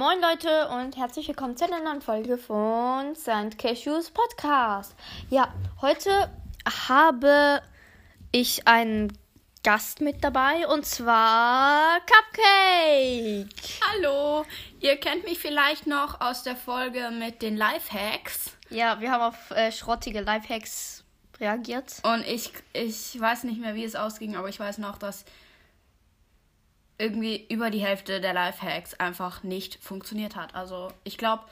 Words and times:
Moin 0.00 0.18
Leute 0.22 0.68
und 0.68 0.96
herzlich 0.96 1.28
willkommen 1.28 1.58
zu 1.58 1.66
einer 1.66 1.82
neuen 1.82 2.00
Folge 2.00 2.38
von 2.38 3.14
St. 3.14 3.58
Cashews 3.58 4.10
Podcast. 4.10 4.96
Ja, 5.28 5.52
heute 5.82 6.30
habe 6.88 7.60
ich 8.32 8.66
einen 8.66 9.12
Gast 9.62 10.00
mit 10.00 10.24
dabei 10.24 10.66
und 10.68 10.86
zwar 10.86 11.98
Cupcake. 12.06 13.46
Hallo, 13.92 14.46
ihr 14.80 14.96
kennt 14.96 15.24
mich 15.24 15.38
vielleicht 15.38 15.86
noch 15.86 16.18
aus 16.22 16.44
der 16.44 16.56
Folge 16.56 17.10
mit 17.10 17.42
den 17.42 17.58
Lifehacks. 17.58 18.56
Ja, 18.70 19.02
wir 19.02 19.12
haben 19.12 19.24
auf 19.24 19.50
äh, 19.50 19.70
schrottige 19.70 20.22
Lifehacks 20.22 21.04
reagiert. 21.40 21.96
Und 22.04 22.26
ich, 22.26 22.54
ich 22.72 23.20
weiß 23.20 23.44
nicht 23.44 23.60
mehr, 23.60 23.74
wie 23.74 23.84
es 23.84 23.96
ausging, 23.96 24.34
aber 24.34 24.48
ich 24.48 24.60
weiß 24.60 24.78
noch, 24.78 24.96
dass 24.96 25.26
irgendwie 27.00 27.46
über 27.48 27.70
die 27.70 27.80
Hälfte 27.84 28.20
der 28.20 28.32
Lifehacks 28.34 28.94
einfach 28.94 29.42
nicht 29.42 29.82
funktioniert 29.82 30.36
hat. 30.36 30.54
Also 30.54 30.92
ich 31.04 31.16
glaube, 31.18 31.44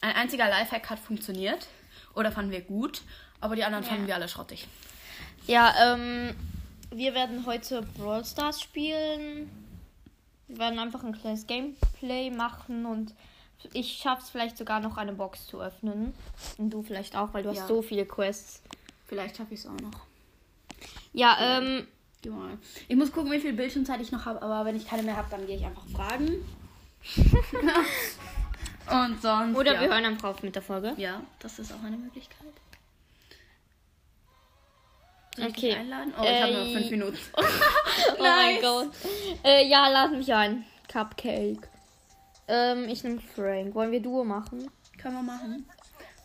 ein 0.00 0.14
einziger 0.14 0.48
Lifehack 0.48 0.88
hat 0.90 0.98
funktioniert 0.98 1.66
oder 2.14 2.32
fanden 2.32 2.50
wir 2.50 2.62
gut, 2.62 3.02
aber 3.40 3.56
die 3.56 3.64
anderen 3.64 3.84
Ja. 3.84 3.90
fanden 3.90 4.06
wir 4.06 4.14
alle 4.14 4.28
schrottig. 4.28 4.66
Ja, 5.46 5.74
ähm, 5.94 6.34
wir 6.90 7.14
werden 7.14 7.44
heute 7.46 7.82
Brawl 7.96 8.24
Stars 8.24 8.60
spielen. 8.62 9.50
Wir 10.48 10.58
werden 10.58 10.78
einfach 10.78 11.02
ein 11.04 11.16
kleines 11.18 11.46
Gameplay 11.46 12.30
machen 12.30 12.86
und 12.86 13.14
ich 13.72 13.98
schaff's 14.00 14.30
vielleicht 14.30 14.56
sogar 14.56 14.80
noch 14.80 14.96
eine 14.96 15.12
Box 15.12 15.46
zu 15.46 15.60
öffnen. 15.60 16.14
Und 16.56 16.70
du 16.70 16.82
vielleicht 16.82 17.16
auch, 17.16 17.34
weil 17.34 17.42
du 17.42 17.50
Ja. 17.52 17.60
hast 17.62 17.68
so 17.68 17.82
viele 17.82 18.06
Quests. 18.06 18.62
Vielleicht 19.06 19.36
schaffe 19.36 19.54
ich 19.54 19.60
es 19.60 19.66
auch 19.66 19.80
noch. 19.80 20.00
Ja, 21.12 21.36
ähm, 21.40 21.86
Geh 22.26 22.32
mal. 22.32 22.58
Ich 22.88 22.96
muss 22.96 23.12
gucken, 23.12 23.30
wie 23.30 23.38
viel 23.38 23.52
Bildschirmzeit 23.52 24.00
ich 24.00 24.10
noch 24.10 24.26
habe, 24.26 24.42
aber 24.42 24.64
wenn 24.64 24.74
ich 24.74 24.84
keine 24.88 25.04
mehr 25.04 25.16
habe, 25.16 25.28
dann 25.30 25.46
gehe 25.46 25.54
ich 25.56 25.64
einfach 25.64 25.86
fragen. 25.86 26.44
Und 28.90 29.22
sonst. 29.22 29.56
oder 29.56 29.74
ja. 29.74 29.80
wir 29.80 29.88
hören 29.90 30.04
einfach 30.04 30.30
auf 30.30 30.42
mit 30.42 30.56
der 30.56 30.62
Folge. 30.62 30.92
Ja, 30.96 31.22
das 31.38 31.60
ist 31.60 31.72
auch 31.72 31.84
eine 31.84 31.96
Möglichkeit. 31.96 32.52
Soll 35.36 35.46
ich 35.46 35.56
Okay. 35.56 35.74
einladen? 35.76 36.12
Oh, 36.18 36.22
ich 36.24 36.42
habe 36.42 36.52
nur 36.52 36.62
Äh, 36.62 36.72
fünf 36.74 36.90
Minuten. 36.90 37.18
Oh 37.36 38.22
mein. 38.22 38.60
Gott. 38.60 38.90
Äh, 39.44 39.68
ja, 39.68 39.86
lad 39.86 40.10
mich 40.10 40.34
ein. 40.34 40.64
Cupcake. 40.90 41.68
Ähm, 42.48 42.88
ich 42.88 43.04
nehme 43.04 43.20
Frank. 43.20 43.72
Wollen 43.76 43.92
wir 43.92 44.02
Duo 44.02 44.24
machen? 44.24 44.68
Kann 44.98 45.14
man 45.14 45.26
machen. 45.26 45.64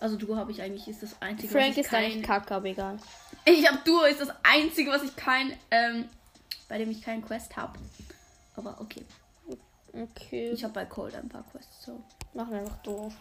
Also 0.02 0.18
Duo 0.18 0.36
habe 0.36 0.52
ich 0.52 0.60
eigentlich, 0.64 0.88
ist 0.88 1.04
das 1.04 1.22
einzige, 1.22 1.54
Frank 1.54 1.70
was 1.70 1.78
ich 1.78 1.86
ist 1.86 1.94
eigentlich 1.94 2.24
kein... 2.24 2.42
kacke, 2.42 2.56
aber 2.56 2.66
egal. 2.66 2.98
Ich 3.46 3.68
habe 3.68 3.78
Duo, 3.86 4.04
ist 4.06 4.20
das 4.20 4.34
einzige, 4.42 4.90
was 4.90 5.04
ich 5.04 5.16
kein, 5.16 5.56
ähm, 5.70 6.10
bei 6.68 6.80
dem 6.80 6.90
ich 6.90 7.04
keinen 7.04 7.24
Quest 7.24 7.56
habe. 7.56 7.78
Aber 8.56 8.82
okay. 8.82 9.06
Okay. 9.94 10.52
Ich 10.54 10.64
habe 10.64 10.74
bei 10.74 10.86
Cold 10.86 11.14
ein 11.14 11.30
paar 11.30 11.44
Quests, 11.44 11.86
so. 11.86 12.04
Machen 12.34 12.52
wir 12.52 12.60
einfach 12.62 12.78
Duo. 12.78 13.14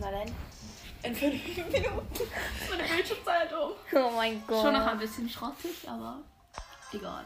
Na 0.00 0.10
dann. 0.10 0.34
In 1.02 1.14
fünf 1.14 1.46
Minuten. 1.46 1.70
So 2.66 2.72
eine 2.72 2.82
Bildschirmzeit 2.84 3.52
um. 3.52 3.72
Oh 3.92 4.10
mein 4.16 4.42
Gott. 4.46 4.62
Schon 4.62 4.72
noch 4.72 4.86
ein 4.86 4.98
bisschen 4.98 5.28
schrottig, 5.28 5.86
aber 5.86 6.22
egal. 6.94 7.24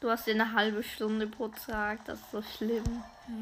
Du 0.00 0.10
hast 0.10 0.26
dir 0.26 0.34
eine 0.34 0.52
halbe 0.52 0.82
Stunde 0.82 1.28
pro 1.28 1.46
Tag, 1.48 2.04
das 2.06 2.18
ist 2.18 2.30
so 2.32 2.42
schlimm. 2.42 3.04
Ja, 3.28 3.34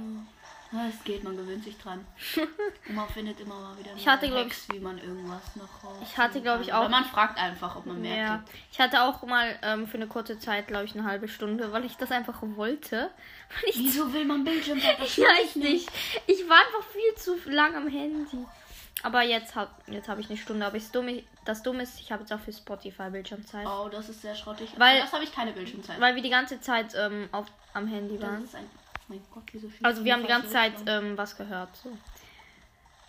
es 0.88 1.02
geht, 1.04 1.24
man 1.24 1.36
gewöhnt 1.36 1.64
sich 1.64 1.76
dran. 1.78 2.04
Und 2.88 2.94
man 2.94 3.08
findet 3.08 3.40
immer 3.40 3.54
mal 3.58 3.78
wieder 3.78 3.90
Ich 3.96 4.06
hatte, 4.06 4.26
glaub 4.28 4.38
ich- 4.46 4.52
Hacks, 4.52 4.68
wie 4.70 4.80
man 4.80 4.98
irgendwas 4.98 5.56
noch 5.56 5.84
raus. 5.84 5.96
Ich 6.02 6.16
hatte, 6.18 6.40
glaub 6.40 6.60
ich, 6.60 6.72
auch- 6.72 6.80
Oder 6.80 6.88
man 6.90 7.04
fragt 7.04 7.38
einfach, 7.38 7.76
ob 7.76 7.86
man 7.86 8.00
mehr 8.00 8.16
Ja, 8.16 8.36
kriegt. 8.38 8.58
ich 8.72 8.80
hatte 8.80 9.02
auch 9.02 9.22
mal 9.22 9.58
ähm, 9.62 9.86
für 9.86 9.96
eine 9.96 10.06
kurze 10.06 10.38
Zeit, 10.38 10.66
glaube 10.68 10.84
ich, 10.84 10.94
eine 10.94 11.04
halbe 11.04 11.28
Stunde, 11.28 11.72
weil 11.72 11.84
ich 11.84 11.96
das 11.96 12.10
einfach 12.10 12.38
wollte. 12.42 13.10
Wieso 13.74 14.12
will 14.12 14.24
man 14.24 14.44
Bildschirmzeit? 14.44 14.96
Das 14.98 15.16
ich 15.16 15.24
weiß 15.24 15.56
nicht. 15.56 15.88
Ich 16.26 16.48
war 16.48 16.56
einfach 16.58 16.88
viel 16.92 17.14
zu 17.16 17.36
lang 17.50 17.74
am 17.74 17.88
Handy. 17.88 18.38
Aber 19.02 19.22
jetzt 19.22 19.54
habe 19.54 19.70
jetzt 19.88 20.08
hab 20.08 20.18
ich 20.18 20.28
eine 20.30 20.38
Stunde. 20.38 20.64
Aber 20.66 20.78
das 20.78 20.90
Dumme, 20.90 21.22
das 21.44 21.62
Dumme 21.62 21.82
ist, 21.82 22.00
ich 22.00 22.10
habe 22.10 22.22
jetzt 22.22 22.32
auch 22.32 22.40
für 22.40 22.52
Spotify 22.52 23.10
Bildschirmzeit. 23.10 23.66
Oh, 23.66 23.88
das 23.90 24.08
ist 24.08 24.22
sehr 24.22 24.34
schrottig. 24.34 24.70
Weil- 24.78 24.98
das 25.00 25.12
habe 25.12 25.22
ich 25.22 25.32
keine 25.32 25.52
Bildschirmzeit. 25.52 26.00
Weil 26.00 26.14
wir 26.16 26.22
die 26.22 26.30
ganze 26.30 26.60
Zeit 26.60 26.94
ähm, 26.96 27.28
auf, 27.30 27.46
am 27.74 27.86
Handy 27.86 28.16
das 28.18 28.28
waren. 28.30 28.44
ist 28.44 28.54
ein. 28.56 28.64
Mein 29.08 29.24
Gott, 29.32 29.44
wieso 29.52 29.68
viel 29.68 29.84
Also 29.86 30.04
wir 30.04 30.12
haben 30.12 30.22
die 30.22 30.28
ganze 30.28 30.48
Zeit 30.48 30.74
ähm, 30.86 31.16
was 31.16 31.36
gehört. 31.36 31.76
So. 31.76 31.96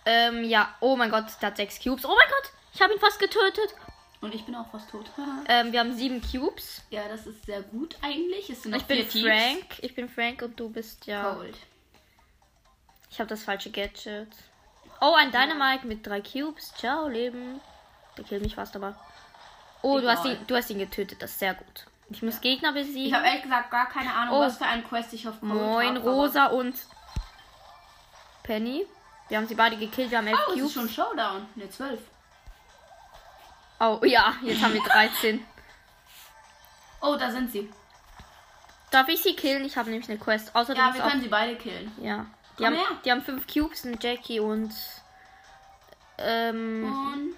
Ähm, 0.05 0.43
ja, 0.43 0.73
oh 0.79 0.95
mein 0.95 1.09
Gott, 1.09 1.25
der 1.41 1.47
hat 1.49 1.57
sechs 1.57 1.81
Cubes. 1.81 2.05
Oh 2.05 2.15
mein 2.15 2.29
Gott, 2.29 2.51
ich 2.73 2.81
habe 2.81 2.93
ihn 2.93 2.99
fast 2.99 3.19
getötet. 3.19 3.75
Und 4.21 4.33
ich 4.33 4.45
bin 4.45 4.55
auch 4.55 4.69
fast 4.71 4.89
tot. 4.89 5.09
Ähm, 5.49 5.71
wir 5.71 5.79
haben 5.79 5.93
sieben 5.93 6.21
Cubes. 6.21 6.81
ja, 6.89 7.07
das 7.07 7.25
ist 7.25 7.45
sehr 7.45 7.61
gut 7.61 7.95
eigentlich. 8.01 8.49
Es 8.49 8.63
sind 8.63 8.75
Ich 8.75 8.83
bin 8.83 9.07
Teams. 9.07 9.25
Frank. 9.25 9.65
Ich 9.81 9.95
bin 9.95 10.09
Frank 10.09 10.41
und 10.41 10.59
du 10.59 10.69
bist 10.69 11.05
ja. 11.07 11.33
Cold. 11.33 11.57
Ich 13.09 13.19
habe 13.19 13.29
das 13.29 13.43
falsche 13.43 13.71
Gadget. 13.71 14.27
Oh, 14.99 15.13
ein 15.15 15.31
Dynamite 15.31 15.87
mit 15.87 16.05
drei 16.05 16.21
Cubes. 16.21 16.73
Ciao, 16.75 17.07
Leben. 17.07 17.61
Der 18.17 18.23
killt 18.25 18.41
mich 18.41 18.55
fast, 18.55 18.75
aber. 18.75 18.95
Oh, 19.83 19.99
du 19.99 20.09
hast, 20.09 20.25
ihn, 20.25 20.37
du 20.47 20.55
hast 20.55 20.69
ihn 20.69 20.79
getötet. 20.79 21.21
Das 21.21 21.31
ist 21.31 21.39
sehr 21.39 21.53
gut. 21.53 21.85
Ich 22.09 22.21
muss 22.21 22.39
Gegner 22.41 22.69
Ich 22.69 22.75
besiegen. 22.87 23.15
habe 23.15 23.25
ehrlich 23.27 23.43
gesagt 23.43 23.69
gar 23.71 23.87
keine 23.89 24.13
Ahnung, 24.13 24.35
Oh. 24.37 24.41
was 24.41 24.57
für 24.57 24.65
einen 24.65 24.83
Quest 24.83 25.13
ich 25.13 25.27
auf 25.27 25.39
Cold 25.41 25.53
Moin, 25.53 25.95
hab, 25.97 26.03
Rosa 26.05 26.45
und 26.47 26.75
Penny. 28.43 28.85
Wir 29.27 29.37
haben 29.37 29.47
sie 29.47 29.55
beide 29.55 29.75
gekillt. 29.77 30.09
Wir 30.11 30.19
haben 30.19 30.27
elf 30.27 30.37
Aber 30.39 30.53
oh, 30.53 30.55
es 30.55 30.61
ist 30.61 30.73
Cubes. 30.73 30.73
schon 30.73 30.89
Showdown. 31.05 31.47
Ne, 31.55 31.69
12. 31.69 31.99
Oh, 33.79 33.99
ja, 34.03 34.33
jetzt 34.41 34.61
haben 34.63 34.73
wir 34.73 34.81
13. 34.83 35.45
Oh, 37.01 37.15
da 37.17 37.29
sind 37.29 37.51
sie. 37.51 37.69
Darf 38.89 39.07
ich 39.09 39.21
sie 39.21 39.35
killen? 39.35 39.65
Ich 39.65 39.75
habe 39.77 39.89
nämlich 39.89 40.09
eine 40.09 40.17
Quest. 40.17 40.55
Außerdem 40.55 40.81
Ja, 40.81 40.93
wir 40.93 41.01
können 41.01 41.21
sie 41.21 41.27
beide 41.27 41.55
killen. 41.57 41.91
ja. 42.01 42.25
Die 42.57 42.63
Komm 42.63 42.73
haben, 42.73 42.75
her. 42.75 42.87
die 43.05 43.11
haben 43.11 43.21
fünf 43.21 43.45
Cubes, 43.45 43.85
eine 43.85 43.97
Jackie 44.01 44.39
und. 44.39 44.73
Ähm. 46.17 46.83
Und 46.85 47.35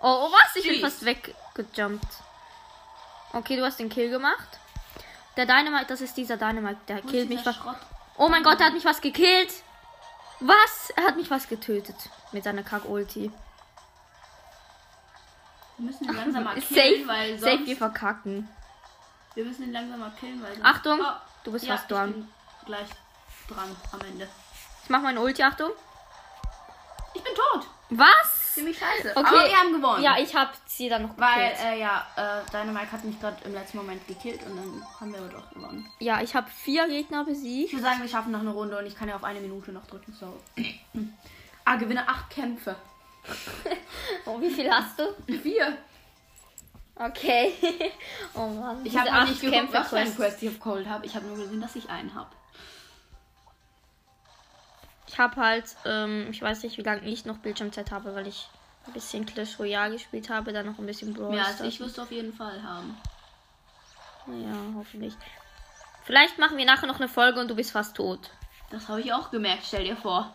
Oh, 0.00 0.28
oh 0.28 0.32
was? 0.32 0.56
Ich 0.56 0.62
bin 0.62 0.72
Tschüss. 0.74 0.80
fast 0.80 1.04
weggejumpt. 1.04 2.06
Okay, 3.32 3.56
du 3.56 3.64
hast 3.64 3.78
den 3.78 3.88
Kill 3.88 4.10
gemacht. 4.10 4.58
Der 5.36 5.46
Dynamite, 5.46 5.86
das 5.86 6.00
ist 6.00 6.16
dieser 6.16 6.36
Dynamite, 6.36 6.80
der 6.88 7.04
wo 7.04 7.08
killt 7.08 7.28
mich. 7.28 7.40
Schrott? 7.42 7.76
Oh 8.16 8.28
mein 8.28 8.42
Gott, 8.42 8.60
er 8.60 8.66
hat 8.66 8.74
mich 8.74 8.84
was 8.84 9.00
gekillt. 9.00 9.52
Was? 10.40 10.90
Er 10.96 11.04
hat 11.04 11.16
mich 11.16 11.30
was 11.30 11.48
getötet. 11.48 11.96
Mit 12.32 12.44
seiner 12.44 12.62
Kack-Ulti. 12.62 13.30
Wir 15.78 15.86
müssen 15.86 16.04
ihn 16.04 16.14
langsam 16.14 16.44
mal 16.44 16.60
Safe, 16.60 16.74
killen, 16.74 17.08
weil 17.08 17.38
safe, 17.38 17.56
sonst... 17.56 17.66
wir 17.68 17.76
verkacken. 17.76 18.48
wir 19.34 19.44
müssen 19.44 19.62
ihn 19.64 19.72
langsam 19.72 20.00
mal 20.00 20.12
killen, 20.18 20.42
weil 20.42 20.52
sonst... 20.54 20.66
Achtung, 20.66 21.00
Oh, 21.00 21.12
du 21.44 21.52
bist 21.52 21.64
ja, 21.64 21.76
fast 21.76 21.90
dran. 21.90 22.08
ich 22.10 22.14
bin 22.16 22.28
gleich 22.66 22.88
dran 23.48 23.76
am 23.92 24.00
Ende. 24.00 24.28
Ich 24.84 24.90
mach 24.90 25.00
meine 25.00 25.20
Ulti, 25.20 25.42
Achtung. 25.42 25.70
Ich 27.14 27.22
bin 27.22 27.32
tot. 27.34 27.66
Was? 27.90 28.39
Ziemlich 28.54 28.78
scheiße. 28.78 29.10
Okay. 29.14 29.26
Aber 29.26 29.48
wir 29.48 29.56
haben 29.56 29.72
gewonnen. 29.72 30.02
Ja, 30.02 30.16
ich 30.18 30.34
hab 30.34 30.52
sie 30.66 30.88
dann 30.88 31.02
noch 31.02 31.16
Weil, 31.18 31.50
gekillt. 31.50 31.64
äh, 31.72 31.78
ja, 31.80 32.06
äh, 32.16 32.50
Dynamite 32.50 32.92
hat 32.92 33.04
mich 33.04 33.20
gerade 33.20 33.36
im 33.44 33.52
letzten 33.54 33.76
Moment 33.78 34.06
gekillt 34.08 34.40
und 34.44 34.56
dann 34.56 34.82
haben 35.00 35.12
wir 35.12 35.20
aber 35.20 35.28
doch 35.28 35.50
gewonnen. 35.50 35.88
Ja, 36.00 36.20
ich 36.20 36.34
habe 36.34 36.48
vier 36.50 36.88
Gegner 36.88 37.20
Ich 37.22 37.26
besiegt. 37.28 37.72
würde 37.72 37.82
sagen, 37.84 38.00
wir 38.02 38.08
schaffen 38.08 38.32
noch 38.32 38.40
eine 38.40 38.50
Runde 38.50 38.76
und 38.78 38.86
ich 38.86 38.96
kann 38.96 39.08
ja 39.08 39.16
auf 39.16 39.24
eine 39.24 39.40
Minute 39.40 39.72
noch 39.72 39.86
drücken. 39.86 40.12
So. 40.18 40.40
ah, 41.64 41.76
gewinne 41.76 42.08
acht 42.08 42.30
Kämpfe. 42.30 42.76
Oh, 44.26 44.40
wie 44.40 44.50
viel 44.50 44.70
hast 44.70 44.98
du? 44.98 45.04
Vier. 45.42 45.76
Okay. 46.96 47.52
oh 48.34 48.46
Mann. 48.48 48.84
Ich 48.84 48.96
habe 48.96 49.28
nicht 49.28 49.40
geguckt, 49.40 49.72
was 49.72 49.88
für 49.88 49.96
einen. 49.96 50.14
Quest 50.14 50.42
ich 50.42 50.48
auf 50.50 50.60
Cold 50.60 50.86
habe. 50.88 51.06
Ich 51.06 51.14
habe 51.14 51.26
nur 51.26 51.36
gesehen, 51.36 51.60
dass 51.60 51.74
ich 51.76 51.88
einen 51.88 52.14
habe. 52.14 52.30
Ich 55.10 55.18
habe 55.18 55.36
halt, 55.40 55.64
ähm, 55.84 56.28
ich 56.30 56.40
weiß 56.40 56.62
nicht, 56.62 56.78
wie 56.78 56.82
lange 56.82 57.02
ich 57.02 57.24
noch 57.24 57.38
Bildschirmzeit 57.38 57.90
habe, 57.90 58.14
weil 58.14 58.28
ich 58.28 58.48
ein 58.86 58.92
bisschen 58.92 59.26
Clash 59.26 59.58
Royale 59.58 59.94
gespielt 59.94 60.30
habe, 60.30 60.52
dann 60.52 60.66
noch 60.66 60.78
ein 60.78 60.86
bisschen 60.86 61.12
Brawl 61.14 61.30
Mehr 61.30 61.46
als 61.46 61.56
Stars. 61.56 61.68
ich 61.68 61.80
wirst 61.80 61.98
du 61.98 62.02
auf 62.02 62.12
jeden 62.12 62.32
Fall 62.32 62.62
haben. 62.62 62.96
Ja, 64.28 64.54
hoffentlich. 64.76 65.14
Vielleicht 66.04 66.38
machen 66.38 66.56
wir 66.56 66.64
nachher 66.64 66.86
noch 66.86 67.00
eine 67.00 67.08
Folge 67.08 67.40
und 67.40 67.48
du 67.48 67.56
bist 67.56 67.72
fast 67.72 67.96
tot. 67.96 68.30
Das 68.70 68.88
habe 68.88 69.00
ich 69.00 69.12
auch 69.12 69.32
gemerkt, 69.32 69.64
stell 69.66 69.82
dir 69.82 69.96
vor. 69.96 70.32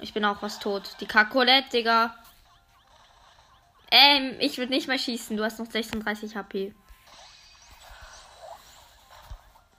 Ich 0.00 0.12
bin 0.12 0.22
auch 0.26 0.38
fast 0.38 0.62
tot. 0.62 0.90
Die 1.00 1.06
Kakolette, 1.06 1.70
Digga. 1.70 2.14
Ähm, 3.90 4.36
ich 4.38 4.58
würde 4.58 4.72
nicht 4.72 4.86
mehr 4.86 4.98
schießen. 4.98 5.34
Du 5.34 5.42
hast 5.42 5.58
noch 5.58 5.70
36 5.70 6.36
HP. 6.36 6.74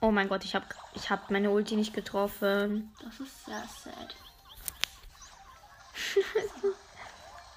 Oh 0.00 0.10
mein 0.10 0.28
Gott, 0.28 0.44
ich 0.44 0.54
habe 0.54 0.66
ich 0.94 1.10
hab 1.10 1.30
meine 1.30 1.50
Ulti 1.50 1.74
nicht 1.76 1.92
getroffen. 1.92 2.92
Das 3.04 3.18
ist 3.20 3.44
sehr 3.46 3.62
sad. 3.82 4.14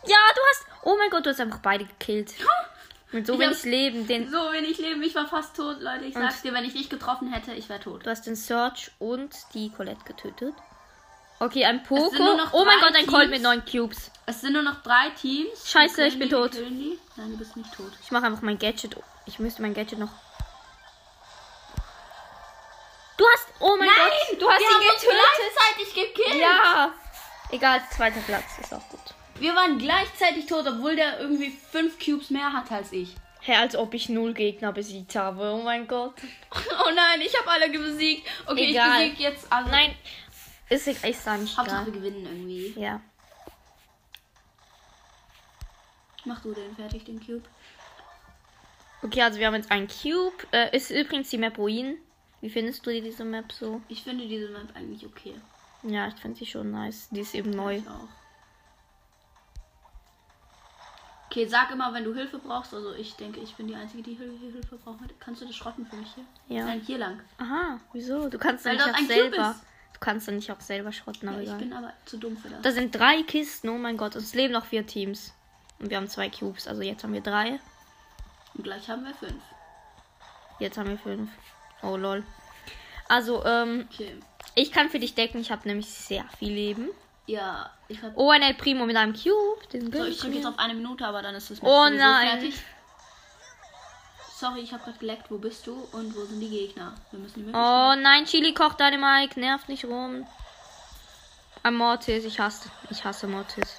Ja, 0.03 0.17
du 0.33 0.41
hast. 0.49 0.65
Oh 0.83 0.95
mein 0.97 1.11
Gott, 1.11 1.25
du 1.25 1.29
hast 1.29 1.39
einfach 1.39 1.59
beide 1.59 1.85
gekillt. 1.85 2.33
Mit 3.11 3.27
so 3.27 3.33
Ich 3.33 3.39
wenig 3.39 3.63
Leben. 3.63 4.07
Den, 4.07 4.31
So 4.31 4.51
wenig 4.51 4.77
Leben, 4.79 5.03
ich 5.03 5.13
war 5.13 5.27
fast 5.27 5.55
tot, 5.55 5.79
Leute. 5.81 6.05
Ich 6.05 6.13
sag's 6.13 6.41
dir, 6.41 6.53
wenn 6.53 6.63
ich 6.63 6.73
dich 6.73 6.89
getroffen 6.89 7.31
hätte, 7.31 7.53
ich 7.53 7.67
wäre 7.69 7.79
tot. 7.79 8.05
du 8.05 8.09
hast 8.09 8.25
den 8.25 8.35
Search 8.35 8.89
und 8.99 9.35
die 9.53 9.69
Colette 9.69 10.03
getötet. 10.05 10.55
Okay, 11.39 11.65
ein 11.65 11.83
Poco. 11.83 12.39
Oh 12.51 12.65
mein 12.65 12.79
Gott, 12.79 12.95
ein 12.95 13.05
Colt 13.07 13.29
mit 13.29 13.41
neun 13.41 13.63
Cubes. 13.65 14.11
Es 14.25 14.41
sind 14.41 14.53
nur 14.53 14.61
noch 14.61 14.81
drei 14.81 15.09
Teams. 15.09 15.69
Scheiße, 15.69 16.05
ich 16.05 16.17
bin 16.17 16.29
tot. 16.29 16.53
Nein, 16.53 17.31
du 17.31 17.37
bist 17.37 17.57
nicht 17.57 17.73
tot. 17.73 17.91
Ich 18.01 18.11
mache 18.11 18.25
einfach 18.25 18.41
mein 18.41 18.57
Gadget. 18.57 18.95
Ich 19.25 19.39
müsste 19.39 19.61
mein 19.61 19.73
Gadget 19.73 19.99
noch. 19.99 20.11
Hast. 23.33 23.47
Oh 23.59 23.75
mein 23.77 23.87
Nein! 23.87 23.97
Gott. 24.31 24.41
Du 24.41 24.49
hast 24.49 24.59
wir 24.59 24.67
ihn 24.67 24.73
haben 24.73 24.81
uns 24.81 25.01
getötet. 25.01 25.19
gleichzeitig 25.37 26.15
gekillt. 26.15 26.41
Ja. 26.41 26.93
Egal, 27.51 27.81
zweiter 27.91 28.21
Platz 28.21 28.57
ist 28.61 28.73
auch 28.73 28.87
gut. 28.89 28.99
Wir 29.39 29.55
waren 29.55 29.77
gleichzeitig 29.77 30.45
tot, 30.45 30.65
obwohl 30.67 30.95
der 30.95 31.19
irgendwie 31.19 31.49
fünf 31.71 31.97
Cubes 32.03 32.29
mehr 32.29 32.53
hat 32.53 32.71
als 32.71 32.91
ich. 32.91 33.15
Hä, 33.41 33.55
als 33.55 33.75
ob 33.75 33.93
ich 33.95 34.07
null 34.07 34.33
Gegner 34.33 34.71
besiegt 34.71 35.15
habe. 35.15 35.51
Oh 35.51 35.63
mein 35.63 35.87
Gott. 35.87 36.13
Oh 36.85 36.91
nein, 36.93 37.21
ich 37.21 37.35
habe 37.37 37.49
alle 37.49 37.69
besiegt. 37.69 38.27
Okay, 38.45 38.69
Egal. 38.71 39.03
ich 39.03 39.11
besiege 39.13 39.29
jetzt 39.29 39.51
alle. 39.51 39.69
Nein. 39.69 39.95
Ist, 40.69 40.87
ist 40.87 41.03
eigentlich 41.27 41.57
Hauptsache 41.57 41.87
wir 41.87 41.93
gewinnen 41.93 42.25
irgendwie. 42.25 42.79
Ja. 42.79 43.01
Mach 46.25 46.41
du 46.41 46.53
den 46.53 46.75
fertig, 46.75 47.03
den 47.05 47.19
Cube. 47.19 47.43
Okay, 49.03 49.21
also 49.23 49.39
wir 49.39 49.47
haben 49.47 49.55
jetzt 49.55 49.71
einen 49.71 49.87
Cube. 49.87 50.35
Äh, 50.51 50.75
ist 50.75 50.91
übrigens 50.91 51.29
die 51.29 51.37
Map 51.37 51.57
Ruin. 51.57 51.97
Wie 52.41 52.49
findest 52.49 52.85
du 52.85 52.89
diese 53.01 53.23
Map 53.23 53.51
so? 53.51 53.81
Ich 53.87 54.03
finde 54.03 54.27
diese 54.27 54.49
Map 54.49 54.75
eigentlich 54.75 55.05
okay. 55.05 55.35
Ja, 55.83 56.07
ich 56.07 56.15
finde 56.15 56.37
sie 56.37 56.45
schon 56.45 56.71
nice. 56.71 57.07
Die 57.11 57.21
ist 57.21 57.33
eben 57.35 57.51
neu. 57.51 57.81
Okay, 61.27 61.47
sag 61.47 61.71
immer, 61.71 61.93
wenn 61.93 62.03
du 62.03 62.13
Hilfe 62.13 62.39
brauchst. 62.39 62.73
Also 62.73 62.93
ich 62.93 63.15
denke, 63.15 63.39
ich 63.39 63.55
bin 63.55 63.67
die 63.67 63.75
Einzige, 63.75 64.03
die 64.03 64.15
Hil 64.15 64.37
Hilfe 64.51 64.75
braucht. 64.77 64.99
Kannst 65.19 65.41
du 65.41 65.45
das 65.45 65.55
schrotten 65.55 65.85
für 65.85 65.95
mich 65.95 66.09
hier? 66.13 66.25
Ja. 66.57 66.65
Nein, 66.65 66.81
hier 66.81 66.97
lang. 66.97 67.21
Aha, 67.37 67.79
wieso? 67.93 68.27
Du 68.27 68.37
kannst 68.37 68.65
dann 68.65 68.75
nicht 68.75 68.85
auch 68.85 68.97
selber. 69.07 69.55
Du 69.93 69.99
kannst 69.99 70.27
dann 70.27 70.35
nicht 70.35 70.51
auch 70.51 70.59
selber 70.59 70.91
schrotten, 70.91 71.27
Ja, 71.27 71.33
aber 71.33 71.41
ich 71.41 71.47
egal. 71.47 71.59
bin 71.59 71.73
aber 71.73 71.93
zu 72.05 72.17
dumm 72.17 72.35
für 72.35 72.49
das. 72.49 72.61
Da 72.63 72.71
sind 72.71 72.93
drei 72.93 73.23
Kisten, 73.23 73.69
oh 73.69 73.77
mein 73.77 73.95
Gott. 73.97 74.15
Und 74.15 74.23
es 74.23 74.33
leben 74.33 74.51
noch 74.53 74.65
vier 74.65 74.85
Teams. 74.85 75.33
Und 75.79 75.89
wir 75.89 75.97
haben 75.97 76.09
zwei 76.09 76.29
Cubes. 76.29 76.67
Also 76.67 76.81
jetzt 76.81 77.03
haben 77.03 77.13
wir 77.13 77.21
drei. 77.21 77.59
Und 78.55 78.63
gleich 78.63 78.89
haben 78.89 79.05
wir 79.05 79.13
fünf. 79.13 79.41
Jetzt 80.59 80.77
haben 80.77 80.89
wir 80.89 80.97
fünf. 80.97 81.31
Oh 81.83 81.97
lol. 81.97 82.23
Also, 83.07 83.43
ähm, 83.45 83.87
Okay. 83.91 84.19
ich 84.55 84.71
kann 84.71 84.89
für 84.89 84.99
dich 84.99 85.15
decken. 85.15 85.41
Ich 85.41 85.51
habe 85.51 85.67
nämlich 85.67 85.89
sehr 85.89 86.25
viel 86.39 86.53
Leben. 86.53 86.89
Ja, 87.27 87.69
ich 87.87 88.01
hab. 88.01 88.11
Oh, 88.15 88.29
ein 88.31 88.41
El 88.41 88.53
Primo 88.55 88.85
mit 88.85 88.95
einem 88.97 89.13
Cube. 89.13 89.65
Den 89.73 89.91
So, 89.91 90.05
ich 90.05 90.19
drücke 90.19 90.35
jetzt 90.35 90.45
auf 90.45 90.57
eine 90.59 90.73
Minute, 90.73 91.05
aber 91.05 91.21
dann 91.21 91.35
ist 91.35 91.49
das 91.51 91.61
Oh 91.61 91.87
nein. 91.89 92.39
fertig. 92.39 92.55
Sorry, 94.37 94.61
ich 94.61 94.73
habe 94.73 94.83
gerade 94.83 94.97
geleckt. 94.97 95.29
Wo 95.29 95.37
bist 95.37 95.67
du 95.67 95.73
und 95.91 96.15
wo 96.15 96.25
sind 96.25 96.39
die 96.39 96.49
Gegner? 96.49 96.93
Wir 97.11 97.19
müssen 97.19 97.45
die 97.45 97.51
Oh 97.53 97.93
nein, 97.95 98.25
Chili 98.25 98.53
kocht 98.53 98.79
deine 98.79 98.97
Mike. 98.97 99.39
Nervt 99.39 99.69
nicht 99.69 99.85
rum. 99.85 100.25
Ein 101.63 101.75
Mortis. 101.75 102.25
Ich 102.25 102.39
hasse, 102.39 102.69
ich 102.89 103.03
hasse 103.03 103.27
Mortis. 103.27 103.75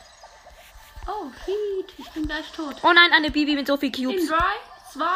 Oh, 1.08 1.26
Heat. 1.46 1.92
Ich 1.98 2.08
bin 2.10 2.26
gleich 2.28 2.48
tot. 2.52 2.76
Oh 2.84 2.92
nein, 2.92 3.10
eine 3.12 3.30
Bibi 3.32 3.56
mit 3.56 3.66
so 3.66 3.76
viel 3.76 3.88
In 3.98 4.04
Cubes. 4.06 4.28
3, 4.28 4.36
2, 4.92 5.04
1. 5.04 5.10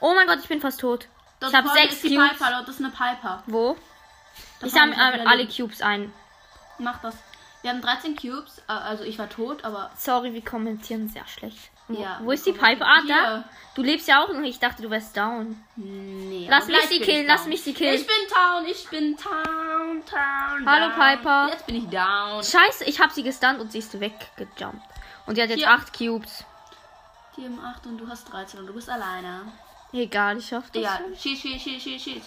Oh 0.00 0.14
mein 0.14 0.26
Gott, 0.26 0.38
ich 0.42 0.48
bin 0.48 0.60
fast 0.62 0.80
tot. 0.80 1.06
Dort 1.40 1.52
Ich 1.52 1.58
habe 1.58 1.68
sechs 1.70 1.94
ist 1.94 2.04
die 2.04 2.16
Cubes. 2.16 2.30
Piper, 2.38 2.50
dort 2.50 2.68
ist 2.68 2.80
eine 2.80 2.90
Piper. 2.90 3.42
Wo? 3.46 3.76
Da 4.60 4.66
Ich 4.66 4.72
sammle 4.72 4.96
alle 4.98 5.36
Leben. 5.44 5.52
Cubes 5.54 5.82
ein. 5.82 6.12
Mach 6.78 7.00
das. 7.00 7.14
Wir 7.62 7.70
haben 7.70 7.80
13 7.82 8.16
Cubes. 8.16 8.58
äh, 8.68 8.72
Also 8.72 9.04
ich 9.04 9.18
war 9.18 9.28
tot, 9.28 9.64
aber. 9.64 9.90
Sorry, 9.96 10.32
wir 10.32 10.44
kommentieren 10.44 11.08
sehr 11.08 11.26
schlecht. 11.26 11.70
Wo, 11.88 12.00
Ja, 12.00 12.20
wo 12.22 12.32
ist 12.32 12.44
die 12.46 12.52
Piper? 12.52 12.86
Ah, 12.86 13.00
da. 13.06 13.44
Du 13.74 13.82
lebst 13.82 14.06
ja 14.08 14.22
auch 14.22 14.28
noch. 14.28 14.42
Ich 14.42 14.58
dachte, 14.58 14.82
du 14.82 14.90
wärst 14.90 15.16
down. 15.16 15.62
Nee. 15.76 16.46
Lass 16.50 16.66
mich 16.66 16.82
sie 16.82 17.00
killen, 17.00 17.22
ich 17.22 17.28
lass 17.28 17.46
mich 17.46 17.62
sie 17.62 17.72
killen. 17.72 17.94
Ich 17.94 18.06
bin 18.06 18.14
down, 18.30 18.66
ich 18.66 18.88
bin 18.88 19.16
down, 19.16 20.02
down. 20.04 20.66
Hallo, 20.66 20.88
down. 20.88 20.98
Piper. 20.98 21.48
Jetzt 21.50 21.66
bin 21.66 21.76
ich 21.76 21.88
down. 21.88 22.42
Scheiße, 22.44 22.84
ich 22.84 23.00
habe 23.00 23.12
sie 23.12 23.22
gestunt 23.22 23.58
und 23.60 23.72
sie 23.72 23.78
ist 23.78 23.98
weggejumpt. 23.98 24.82
Und 25.26 25.36
die 25.36 25.42
hat 25.42 25.48
jetzt 25.50 25.58
Hier. 25.60 25.70
8 25.70 25.96
Cubes. 25.96 26.44
Die 27.36 27.44
haben 27.44 27.58
8 27.64 27.86
und 27.86 27.98
du 27.98 28.08
hast 28.08 28.30
13 28.32 28.60
und 28.60 28.66
du 28.66 28.74
bist 28.74 28.88
alleine. 28.90 29.42
Egal, 29.92 30.38
ich 30.38 30.46
schaff 30.48 30.70
das. 30.70 30.82
Ja, 30.82 31.00
schieß, 31.18 31.40
schieß, 31.40 31.62
schieß, 31.62 31.82
schieß, 31.82 32.02
schieß. 32.02 32.22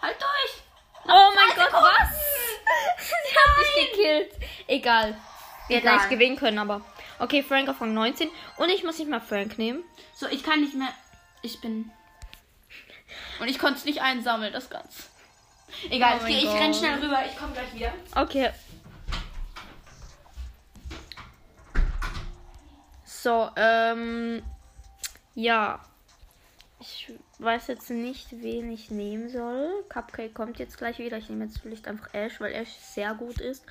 Halt 0.00 0.16
durch! 0.20 0.62
Oh 1.04 1.32
mein 1.34 1.56
Gott, 1.56 1.66
Sekunden. 1.66 1.86
was? 1.86 2.08
sie 2.98 3.36
hat 3.36 3.58
mich 3.58 3.90
gekillt. 3.90 4.32
Egal. 4.66 5.16
Wir 5.66 5.78
hätten 5.78 5.88
eigentlich 5.88 6.10
gewinnen 6.10 6.36
können, 6.36 6.58
aber. 6.58 6.82
Okay, 7.18 7.42
Frank 7.42 7.68
auf 7.68 7.80
Rang 7.80 7.94
19. 7.94 8.30
Und 8.56 8.68
ich 8.68 8.84
muss 8.84 8.98
nicht 8.98 9.10
mal 9.10 9.20
Frank 9.20 9.58
nehmen. 9.58 9.82
So, 10.14 10.28
ich 10.28 10.42
kann 10.42 10.60
nicht 10.60 10.74
mehr. 10.74 10.92
Ich 11.42 11.60
bin. 11.60 11.90
Und 13.40 13.48
ich 13.48 13.58
konnte 13.58 13.78
es 13.78 13.84
nicht 13.84 14.00
einsammeln, 14.00 14.52
das 14.52 14.70
Ganze. 14.70 15.04
Egal, 15.90 16.20
Oh 16.22 16.26
ich, 16.26 16.44
ich 16.44 16.50
renn 16.50 16.72
schnell 16.74 16.98
rüber, 17.00 17.22
ich 17.28 17.36
komme 17.36 17.52
gleich 17.52 17.74
wieder. 17.74 17.92
Okay. 18.14 18.50
So, 23.04 23.50
ähm. 23.56 24.42
Ja. 25.34 25.80
Ich 26.90 27.12
weiß 27.38 27.66
jetzt 27.66 27.90
nicht, 27.90 28.28
wen 28.30 28.72
ich 28.72 28.90
nehmen 28.90 29.28
soll. 29.28 29.84
Cupcake 29.90 30.32
kommt 30.32 30.58
jetzt 30.58 30.78
gleich 30.78 30.98
wieder. 30.98 31.18
Ich 31.18 31.28
nehme 31.28 31.44
jetzt 31.44 31.60
vielleicht 31.60 31.86
einfach 31.86 32.14
Ash, 32.14 32.40
weil 32.40 32.52
Ash 32.54 32.70
sehr 32.70 33.14
gut 33.14 33.40
ist. 33.40 33.64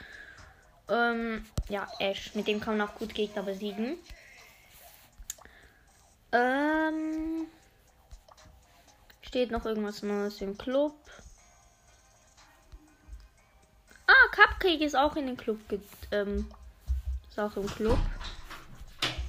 Ähm, 0.88 1.44
ja, 1.68 1.88
Ash. 2.00 2.36
Mit 2.36 2.48
dem 2.48 2.62
kann 2.62 2.78
man 2.78 2.88
auch 2.88 2.96
gut 2.96 3.16
Gegner 3.16 3.42
besiegen. 3.42 3.98
Ähm. 6.32 7.48
Steht 9.22 9.52
noch 9.52 9.66
irgendwas 9.66 10.04
Neues 10.04 10.40
im 10.42 10.58
Club? 10.58 10.96
Ah, 14.06 14.28
Cupcake 14.32 14.84
ist 14.84 14.96
auch 14.96 15.16
in 15.16 15.26
den 15.26 15.38
Club. 15.38 15.60
Ähm, 16.12 16.50
ist 17.30 17.40
auch 17.40 17.56
im 17.58 17.68
Club. 17.68 17.98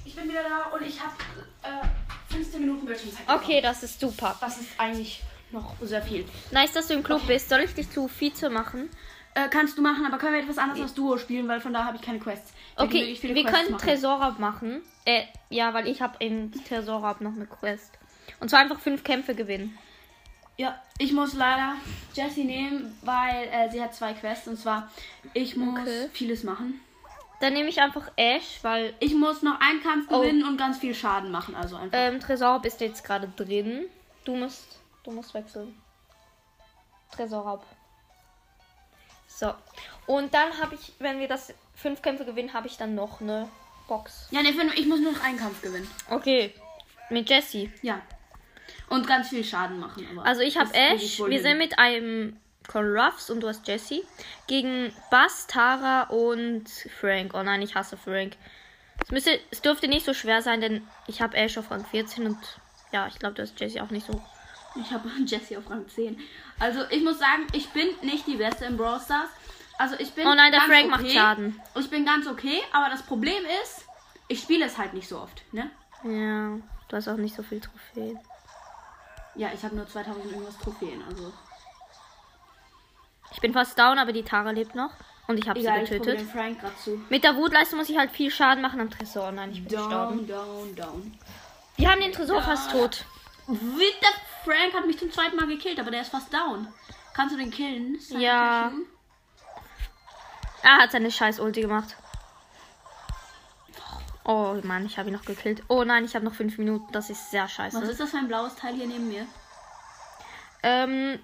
Ich 0.05 0.15
bin 0.15 0.29
wieder 0.29 0.43
da 0.43 0.75
und 0.75 0.81
ich 0.83 0.99
habe 1.01 1.15
äh, 1.63 2.08
15 2.29 2.61
Minuten 2.61 2.85
Bildschirmzeit. 2.85 3.27
Okay, 3.27 3.61
das 3.61 3.83
ist 3.83 3.99
super. 3.99 4.37
Das 4.39 4.59
ist 4.59 4.69
eigentlich 4.77 5.21
noch 5.51 5.75
sehr 5.81 6.01
viel. 6.01 6.25
Nice, 6.51 6.73
dass 6.73 6.87
du 6.87 6.93
im 6.93 7.03
Club 7.03 7.25
bist. 7.27 7.49
Soll 7.49 7.61
ich 7.61 7.73
dich 7.73 7.89
zu 7.89 8.07
Vize 8.07 8.49
machen? 8.49 8.89
Äh, 9.35 9.47
kannst 9.49 9.77
du 9.77 9.81
machen, 9.81 10.05
aber 10.05 10.17
können 10.17 10.33
wir 10.33 10.41
etwas 10.41 10.57
anderes 10.57 10.81
als 10.81 10.93
Duo 10.93 11.17
spielen, 11.17 11.47
weil 11.47 11.61
von 11.61 11.71
da 11.73 11.85
habe 11.85 11.97
ich 11.97 12.01
keine 12.03 12.19
Quests. 12.19 12.51
Will 12.77 12.85
Okay, 12.85 13.17
wir 13.21 13.33
Quests 13.43 13.51
können 13.57 13.71
machen. 13.71 13.87
Tresorraub 13.87 14.39
machen. 14.39 14.81
Äh, 15.05 15.23
ja, 15.49 15.73
weil 15.73 15.87
ich 15.87 16.01
habe 16.01 16.15
im 16.19 16.51
Tresorraub 16.65 17.21
noch 17.21 17.33
eine 17.33 17.45
Quest. 17.45 17.91
Und 18.39 18.49
zwar 18.49 18.59
einfach 18.59 18.79
fünf 18.79 19.03
Kämpfe 19.03 19.35
gewinnen. 19.35 19.77
Ja, 20.57 20.77
ich 20.97 21.13
muss 21.13 21.33
leider 21.33 21.75
Jessie 22.13 22.43
nehmen, 22.43 22.97
weil 23.01 23.47
äh, 23.51 23.71
sie 23.71 23.81
hat 23.81 23.95
zwei 23.95 24.13
Quests 24.13 24.47
und 24.47 24.57
zwar 24.59 24.91
ich 25.33 25.55
muss 25.55 25.79
Okay. 25.79 26.09
vieles 26.11 26.43
machen. 26.43 26.81
Dann 27.41 27.53
nehme 27.53 27.69
ich 27.69 27.79
einfach 27.81 28.11
Ash, 28.17 28.59
weil 28.63 28.93
Ich 28.99 29.13
muss 29.15 29.41
noch 29.43 29.59
einen 29.61 29.81
Kampf 29.81 30.07
Oh. 30.11 30.19
gewinnen 30.21 30.43
und 30.43 30.57
ganz 30.57 30.77
viel 30.79 30.93
Schaden 30.93 31.31
machen, 31.31 31.55
also 31.55 31.77
einfach. 31.77 31.97
ähm, 31.97 32.19
Tresorraub 32.19 32.65
ist 32.65 32.81
jetzt 32.81 33.03
gerade 33.03 33.27
drin. 33.35 33.85
Du 34.25 34.35
musst, 34.35 34.79
du 35.03 35.11
musst 35.11 35.33
wechseln. 35.33 35.73
Tresorraub. 37.11 37.65
So. 39.27 39.53
Und 40.05 40.33
dann 40.33 40.57
habe 40.59 40.75
ich, 40.75 40.93
wenn 40.99 41.19
wir 41.19 41.27
das 41.27 41.53
fünf 41.75 42.01
Kämpfe 42.01 42.25
gewinnen, 42.25 42.53
habe 42.53 42.67
ich 42.67 42.77
dann 42.77 42.93
noch 42.95 43.21
eine 43.21 43.47
Box. 43.87 44.27
Ja, 44.31 44.41
ne, 44.41 44.49
ich 44.75 44.85
muss 44.85 44.99
nur 44.99 45.13
noch 45.13 45.23
einen 45.23 45.37
Kampf 45.37 45.61
gewinnen. 45.61 45.89
Okay. 46.09 46.53
Mit 47.09 47.29
Jessie. 47.29 47.71
Ja. 47.81 48.01
Und 48.89 49.07
ganz 49.07 49.29
viel 49.29 49.43
Schaden 49.43 49.79
machen. 49.79 50.05
Aber 50.11 50.25
Also 50.25 50.41
ich 50.41 50.57
habe 50.57 50.73
Ash, 50.73 51.19
wir 51.19 51.27
hin. 51.29 51.41
sind 51.41 51.57
mit 51.57 51.79
einem 51.79 52.37
Cole 52.69 52.93
Ruffs 52.93 53.29
und 53.29 53.41
du 53.41 53.47
hast 53.47 53.67
Jessie 53.67 54.03
gegen 54.47 54.93
Bass, 55.09 55.47
Tara 55.47 56.03
und 56.03 56.69
Frank. 56.99 57.33
Oh 57.33 57.41
nein, 57.41 57.61
ich 57.61 57.75
hasse 57.75 57.97
Frank. 57.97 58.37
Es, 59.01 59.09
müsste, 59.09 59.39
es 59.49 59.61
dürfte 59.61 59.87
nicht 59.87 60.05
so 60.05 60.13
schwer 60.13 60.41
sein, 60.41 60.61
denn 60.61 60.87
ich 61.07 61.21
habe 61.21 61.35
Ash 61.35 61.57
auf 61.57 61.71
Rang 61.71 61.83
14 61.83 62.27
und 62.27 62.37
ja, 62.91 63.07
ich 63.07 63.17
glaube, 63.17 63.35
du 63.35 63.41
hast 63.41 63.59
Jessie 63.59 63.81
auch 63.81 63.89
nicht 63.89 64.05
so. 64.05 64.21
Ich 64.75 64.91
habe 64.91 65.09
Jessie 65.25 65.57
auf 65.57 65.69
Rang 65.69 65.87
10. 65.89 66.19
Also 66.59 66.81
ich 66.91 67.03
muss 67.03 67.17
sagen, 67.17 67.47
ich 67.53 67.69
bin 67.69 67.87
nicht 68.03 68.27
die 68.27 68.35
Beste 68.35 68.65
im 68.65 68.77
Brawl 68.77 68.99
Stars. 69.01 69.29
Also 69.79 69.95
ich 69.97 70.11
bin 70.11 70.27
Oh 70.27 70.35
nein, 70.35 70.51
der 70.51 70.61
Frank 70.61 70.93
okay. 70.93 71.03
macht 71.03 71.11
Schaden. 71.11 71.59
Ich 71.75 71.89
bin 71.89 72.05
ganz 72.05 72.27
okay, 72.27 72.61
aber 72.71 72.89
das 72.89 73.01
Problem 73.01 73.43
ist, 73.63 73.85
ich 74.27 74.41
spiele 74.41 74.65
es 74.65 74.77
halt 74.77 74.93
nicht 74.93 75.07
so 75.07 75.19
oft, 75.19 75.41
ne? 75.53 75.71
Ja, 76.03 76.59
du 76.87 76.95
hast 76.95 77.07
auch 77.07 77.17
nicht 77.17 77.35
so 77.35 77.41
viel 77.41 77.61
Trophäen. 77.61 78.19
Ja, 79.35 79.49
ich 79.53 79.63
habe 79.63 79.75
nur 79.75 79.87
2000 79.87 80.25
irgendwas 80.25 80.57
Trophäen, 80.59 81.01
also 81.03 81.33
Ich 83.31 83.41
bin 83.41 83.53
fast 83.53 83.77
down, 83.77 83.97
aber 83.99 84.11
die 84.11 84.23
Tara 84.23 84.51
lebt 84.51 84.75
noch. 84.75 84.91
Und 85.27 85.37
ich 85.37 85.47
habe 85.47 85.61
sie 85.61 85.67
getötet. 85.67 86.25
Mit 87.09 87.23
der 87.23 87.35
Wutleiste 87.35 87.75
muss 87.75 87.87
ich 87.89 87.97
halt 87.97 88.09
viel 88.11 88.31
Schaden 88.31 88.61
machen 88.63 88.79
am 88.81 88.89
Tresor. 88.89 89.31
Nein, 89.31 89.51
ich 89.51 89.63
bin 89.63 89.77
gestorben. 89.77 90.27
Down, 90.27 90.75
down, 90.75 90.75
down. 90.75 91.19
Wir 91.77 91.91
haben 91.91 92.01
den 92.01 92.11
Tresor 92.11 92.41
fast 92.41 92.71
tot. 92.71 93.05
Der 93.47 94.09
Frank 94.43 94.73
hat 94.73 94.87
mich 94.87 94.97
zum 94.97 95.11
zweiten 95.11 95.35
Mal 95.35 95.47
gekillt, 95.47 95.79
aber 95.79 95.91
der 95.91 96.01
ist 96.01 96.09
fast 96.09 96.33
down. 96.33 96.67
Kannst 97.13 97.35
du 97.35 97.39
den 97.39 97.51
killen? 97.51 97.99
Silent 97.99 98.23
Ja. 98.23 98.71
Er 100.63 100.77
hat 100.77 100.91
seine 100.91 101.11
scheiß 101.11 101.39
Ulti 101.39 101.61
gemacht. 101.61 101.95
Oh 104.25 104.55
Mann, 104.63 104.85
ich 104.85 104.97
habe 104.97 105.09
ihn 105.09 105.15
noch 105.15 105.25
gekillt. 105.25 105.63
Oh 105.69 105.83
nein, 105.83 106.05
ich 106.05 106.15
habe 106.15 106.25
noch 106.25 106.33
fünf 106.33 106.57
Minuten. 106.57 106.91
Das 106.91 107.09
ist 107.09 107.31
sehr 107.31 107.43
Was 107.43 107.51
scheiße. 107.53 107.81
ist 107.83 107.99
das 107.99 108.11
für 108.11 108.17
ein 108.17 108.27
blaues 108.27 108.55
Teil 108.55 108.75
hier 108.75 108.87
neben 108.87 109.07
mir? 109.07 109.25
Ähm, 110.61 111.19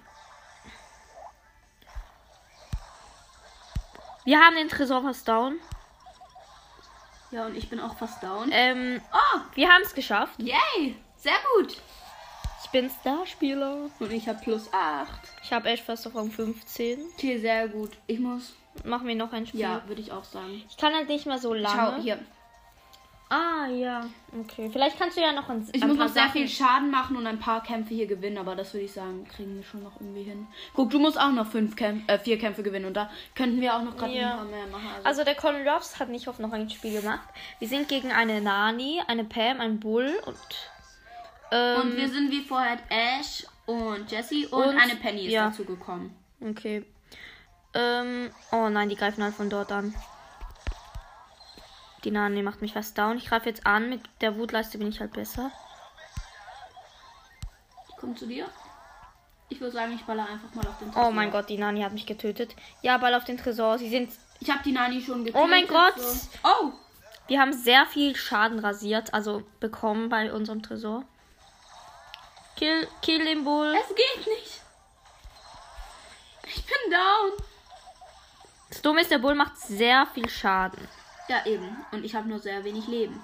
wir 4.26 4.38
haben 4.40 4.56
den 4.56 4.68
Tresor 4.68 5.02
fast 5.02 5.26
down. 5.26 5.58
Ja, 7.30 7.46
und 7.46 7.56
ich 7.56 7.68
bin 7.68 7.80
auch 7.80 7.96
fast 7.96 8.22
down. 8.22 8.50
Ähm, 8.52 9.00
Oh, 9.12 9.40
wir 9.54 9.68
haben 9.68 9.82
es 9.82 9.94
geschafft. 9.94 10.38
yay! 10.38 10.94
Sehr 11.16 11.32
gut. 11.56 11.76
Ich 12.62 12.70
bin 12.70 12.90
Starspieler. 13.00 13.88
Und 13.98 14.12
ich 14.12 14.28
habe 14.28 14.38
plus 14.42 14.72
8. 14.72 15.08
Ich 15.42 15.52
habe 15.52 15.68
echt 15.68 15.84
fast 15.84 16.06
auf 16.06 16.14
Rang 16.14 16.30
15. 16.30 16.98
Okay, 17.14 17.38
sehr 17.38 17.68
gut. 17.68 17.92
Ich 18.06 18.18
muss. 18.20 18.54
Machen 18.84 19.08
wir 19.08 19.14
noch 19.14 19.32
ein 19.32 19.46
Spiel. 19.46 19.60
Ja, 19.60 19.82
würde 19.86 20.00
ich 20.02 20.12
auch 20.12 20.24
sagen. 20.24 20.62
Ich 20.68 20.76
kann 20.76 20.92
halt 20.94 21.08
nicht 21.08 21.26
mehr 21.26 21.38
so 21.38 21.54
lange. 21.54 21.94
Schau, 21.96 22.02
hier. 22.02 22.18
Ah, 23.28 23.66
ja. 23.66 24.06
Okay. 24.40 24.70
Vielleicht 24.70 24.98
kannst 24.98 25.16
du 25.16 25.20
ja 25.20 25.32
noch 25.32 25.48
ein, 25.48 25.68
Ich 25.72 25.84
muss 25.84 25.96
paar 25.96 26.06
noch 26.06 26.12
sehr 26.14 26.22
Sachen- 26.24 26.32
viel 26.32 26.48
Schaden 26.48 26.90
machen 26.92 27.16
und 27.16 27.26
ein 27.26 27.40
paar 27.40 27.60
Kämpfe 27.62 27.92
hier 27.92 28.06
gewinnen, 28.06 28.38
aber 28.38 28.54
das 28.54 28.72
würde 28.72 28.84
ich 28.84 28.92
sagen, 28.92 29.26
kriegen 29.26 29.56
wir 29.56 29.64
schon 29.64 29.82
noch 29.82 30.00
irgendwie 30.00 30.22
hin. 30.22 30.46
Guck, 30.74 30.90
du 30.90 31.00
musst 31.00 31.18
auch 31.18 31.32
noch 31.32 31.46
fünf 31.48 31.74
Kämpfe, 31.74 32.04
äh, 32.12 32.18
vier 32.20 32.38
Kämpfe 32.38 32.62
gewinnen 32.62 32.84
und 32.84 32.94
da 32.94 33.10
könnten 33.34 33.60
wir 33.60 33.74
auch 33.74 33.82
noch 33.82 33.96
gerade 33.96 34.12
Ja. 34.12 34.30
ein 34.32 34.36
paar 34.36 34.44
mehr 34.46 34.66
machen. 34.68 34.86
Also, 34.94 35.08
Also 35.08 35.24
der 35.24 35.34
Colin 35.34 35.66
Ruffs 35.68 35.98
hat 35.98 36.08
nicht 36.08 36.28
auf 36.28 36.38
noch 36.38 36.52
ein 36.52 36.70
Spiel 36.70 37.00
gemacht. 37.00 37.28
Wir 37.58 37.66
sind 37.66 37.88
gegen 37.88 38.12
eine 38.12 38.40
Nani, 38.40 39.02
eine 39.08 39.24
Pam, 39.24 39.60
ein 39.60 39.80
Bull 39.80 40.14
und 40.24 40.36
ähm, 41.50 41.80
und 41.80 41.96
wir 41.96 42.08
sind 42.08 42.30
wie 42.30 42.42
vorher 42.42 42.78
Ash 42.90 43.44
und 43.66 44.08
Jessie 44.10 44.46
und, 44.46 44.62
Und- 44.68 44.78
eine 44.78 44.94
Penny 44.96 45.26
ist 45.26 45.32
ja. 45.32 45.48
dazu 45.48 45.64
gekommen. 45.64 46.14
okay. 46.40 46.84
Ähm, 47.74 48.30
oh 48.52 48.68
nein, 48.68 48.88
die 48.88 48.96
greifen 48.96 49.22
halt 49.22 49.34
von 49.34 49.50
dort 49.50 49.70
an. 49.72 49.92
Die 52.06 52.12
Nani 52.12 52.40
macht 52.44 52.62
mich 52.62 52.72
fast 52.72 52.96
down. 52.96 53.16
Ich 53.16 53.26
greife 53.28 53.48
jetzt 53.48 53.66
an. 53.66 53.88
Mit 53.88 54.00
der 54.20 54.36
Wutleiste 54.36 54.78
bin 54.78 54.86
ich 54.86 55.00
halt 55.00 55.12
besser. 55.12 55.50
Ich 57.88 57.96
komme 57.96 58.14
zu 58.14 58.26
dir. 58.28 58.46
Ich 59.48 59.60
würde 59.60 59.72
sagen, 59.72 59.92
ich 59.92 60.04
baller 60.04 60.28
einfach 60.28 60.54
mal 60.54 60.64
auf 60.68 60.78
den 60.78 60.90
Oh 60.90 60.92
Tresor. 60.92 61.10
mein 61.10 61.32
Gott, 61.32 61.48
die 61.48 61.58
Nani 61.58 61.82
hat 61.82 61.92
mich 61.92 62.06
getötet. 62.06 62.54
Ja, 62.80 62.96
Ball 62.98 63.12
auf 63.16 63.24
den 63.24 63.36
Tresor. 63.38 63.78
Sie 63.78 63.88
sind. 63.88 64.12
Ich 64.38 64.48
habe 64.48 64.62
die 64.62 64.70
Nani 64.70 65.02
schon 65.02 65.24
getötet. 65.24 65.42
Oh 65.42 65.48
mein 65.48 65.66
Gott! 65.66 65.98
So. 65.98 66.28
Oh! 66.44 66.72
Wir 67.26 67.40
haben 67.40 67.52
sehr 67.52 67.86
viel 67.86 68.14
Schaden 68.14 68.60
rasiert, 68.60 69.12
also 69.12 69.42
bekommen 69.58 70.08
bei 70.08 70.32
unserem 70.32 70.62
Tresor. 70.62 71.02
Kill, 72.54 72.86
kill 73.02 73.24
den 73.24 73.42
Bull. 73.42 73.74
Es 73.80 73.88
geht 73.88 74.26
nicht. 74.28 74.60
Ich 76.46 76.64
bin 76.64 76.92
down. 76.92 77.32
Das 78.68 78.80
Dumme 78.80 79.00
ist, 79.00 79.10
der 79.10 79.18
Bull 79.18 79.34
macht 79.34 79.56
sehr 79.58 80.06
viel 80.14 80.28
Schaden. 80.28 80.86
Ja, 81.28 81.44
eben. 81.46 81.76
Und 81.92 82.04
ich 82.04 82.14
habe 82.14 82.28
nur 82.28 82.38
sehr 82.38 82.62
wenig 82.64 82.86
Leben. 82.86 83.22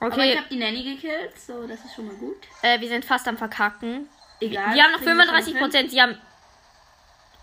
Aber 0.00 0.08
ich 0.08 0.14
Okay, 0.14 0.36
habe 0.36 0.48
die 0.48 0.58
Nanny 0.58 0.82
gekillt, 0.82 1.38
so 1.40 1.66
das 1.66 1.84
ist 1.84 1.94
schon 1.94 2.06
mal 2.06 2.16
gut. 2.16 2.36
äh, 2.62 2.80
wir 2.80 2.88
sind 2.88 3.04
fast 3.04 3.26
am 3.28 3.36
Verkacken. 3.36 4.08
Egal. 4.40 4.74
Die 4.74 4.82
haben 4.82 4.90
noch 4.92 4.98
kriegen 4.98 5.16
wir 5.16 5.24
schon 5.26 5.34
35 5.34 5.52
hin. 5.54 5.62
Prozent. 5.62 5.92
Die 5.92 6.02
haben. 6.02 6.18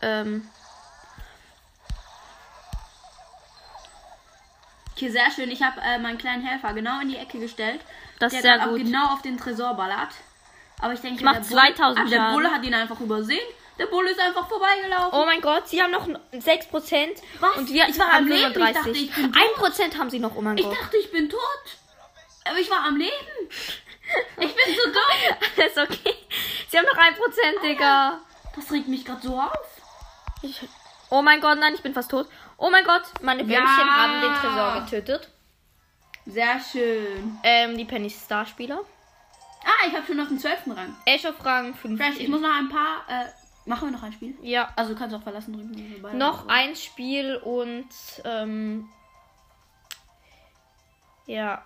Ähm, 0.01 0.47
Okay, 4.95 5.09
sehr 5.09 5.31
schön. 5.31 5.49
Ich 5.49 5.61
habe 5.63 5.79
äh, 5.79 5.97
meinen 5.97 6.17
kleinen 6.17 6.45
Helfer 6.45 6.73
genau 6.73 6.99
in 6.99 7.07
die 7.07 7.15
Ecke 7.15 7.39
gestellt. 7.39 7.79
Das 8.19 8.33
ist 8.33 8.41
sehr 8.41 8.61
auch 8.61 8.67
gut. 8.71 8.79
genau 8.79 9.13
auf 9.13 9.21
den 9.21 9.37
Tresor 9.37 9.73
ballert. 9.75 10.09
Aber 10.81 10.91
ich 10.91 10.99
denke, 10.99 11.19
Ich 11.19 11.23
mach 11.23 11.35
der 11.35 11.43
2000 11.43 11.99
ah, 12.05 12.09
Der. 12.09 12.31
Bulle 12.33 12.51
hat 12.51 12.63
ihn 12.65 12.73
einfach 12.73 12.99
übersehen. 12.99 13.39
Der 13.79 13.85
Bulle 13.87 14.11
ist 14.11 14.19
einfach 14.19 14.47
vorbeigelaufen. 14.47 15.17
oh 15.19 15.25
mein 15.25 15.41
Gott, 15.41 15.67
sie 15.67 15.81
haben 15.81 15.91
noch 15.91 16.07
6 16.31 16.67
Prozent. 16.67 17.21
Was? 17.39 17.55
Und 17.57 17.71
wir 17.71 17.87
Ich 17.87 17.97
war 17.97 18.07
haben 18.07 18.25
am 18.25 18.27
Leben. 18.27 18.51
Ich 18.51 18.53
35. 18.53 18.75
dachte, 18.75 18.91
ich 18.99 19.15
bin 19.15 19.31
tot. 19.33 19.41
1 19.41 19.53
Prozent 19.53 19.97
haben 19.97 20.09
sie 20.09 20.19
noch. 20.19 20.35
Oh 20.35 20.41
mein 20.41 20.57
ich 20.57 20.63
Gott. 20.65 20.77
dachte, 20.79 20.97
ich 20.97 21.11
bin 21.11 21.29
tot. 21.29 21.39
Aber 22.45 22.57
ich 22.59 22.69
war 22.69 22.83
am 22.85 22.97
Leben. 22.97 23.13
Ich 24.39 24.55
bin 24.55 24.75
so 24.75 24.85
dumm. 24.91 25.37
Alles 25.55 25.77
okay. 25.77 26.15
Sie 26.67 26.77
haben 26.79 26.85
noch 26.85 26.97
1 26.97 27.15
Prozent, 27.17 27.57
Digga. 27.63 28.19
Das 28.55 28.71
regt 28.71 28.87
mich 28.87 29.05
gerade 29.05 29.21
so 29.21 29.39
auf. 29.39 29.51
Ich, 30.41 30.61
oh 31.11 31.21
mein 31.21 31.39
Gott, 31.41 31.59
nein, 31.59 31.75
ich 31.75 31.81
bin 31.83 31.93
fast 31.93 32.09
tot. 32.09 32.27
Oh 32.57 32.71
mein 32.71 32.83
Gott, 32.85 33.03
meine 33.21 33.43
Ja. 33.43 33.47
Bällchen 33.47 33.95
haben 33.95 34.21
den 34.21 34.33
Tresor 34.33 34.81
getötet. 34.81 35.29
Sehr 36.25 36.59
schön. 36.59 37.37
Ähm, 37.43 37.77
die 37.77 37.85
Penny 37.85 38.09
Starspieler. 38.09 38.79
Ah, 39.63 39.87
ich 39.87 39.93
habe 39.93 40.05
schon 40.07 40.19
auf 40.19 40.27
dem 40.29 40.39
12. 40.39 40.59
Rang. 40.75 40.95
Ash 41.05 41.25
auf 41.25 41.45
Rang 41.45 41.75
5. 41.75 42.01
Fresh, 42.01 42.17
ich 42.19 42.27
muss 42.29 42.41
noch 42.41 42.49
ein 42.53 42.69
paar. 42.69 43.03
Äh, 43.07 43.25
machen 43.69 43.87
wir 43.87 43.91
noch 43.91 44.03
ein 44.03 44.11
Spiel? 44.11 44.35
Ja, 44.41 44.71
Also 44.75 44.93
du 44.93 44.99
kannst 44.99 45.15
auch 45.15 45.23
verlassen 45.23 45.99
beide 46.01 46.17
noch 46.17 46.47
ein 46.47 46.75
Spiel 46.75 47.37
und 47.37 47.87
ähm, 48.25 48.89
ja. 51.25 51.63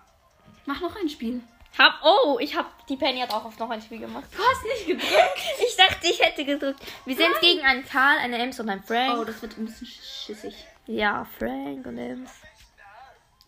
Mach 0.66 0.80
noch 0.80 0.94
ein 0.96 1.08
Spiel. 1.08 1.42
Hab, 1.76 2.00
oh, 2.04 2.38
ich 2.40 2.56
hab, 2.56 2.86
die 2.86 2.96
Penny 2.96 3.18
hat 3.18 3.32
auch 3.32 3.44
auf 3.44 3.58
noch 3.58 3.70
ein 3.70 3.82
Spiel 3.82 3.98
gemacht. 3.98 4.24
Du 4.30 4.38
hast 4.38 4.62
nicht 4.64 4.86
gedrückt. 4.86 5.40
Ich 5.66 5.76
dachte, 5.76 6.06
ich 6.06 6.20
hätte 6.20 6.44
gedrückt. 6.44 6.80
Wir 7.04 7.16
sind 7.16 7.40
gegen 7.40 7.62
einen 7.62 7.84
Karl, 7.84 8.18
eine 8.18 8.38
Ems 8.38 8.60
und 8.60 8.68
einen 8.68 8.82
Frank. 8.82 9.18
Oh, 9.18 9.24
das 9.24 9.42
wird 9.42 9.58
ein 9.58 9.64
bisschen 9.64 9.86
schissig. 9.86 10.54
Ja, 10.86 11.26
Frank 11.38 11.84
und 11.86 11.98
Ems. 11.98 12.30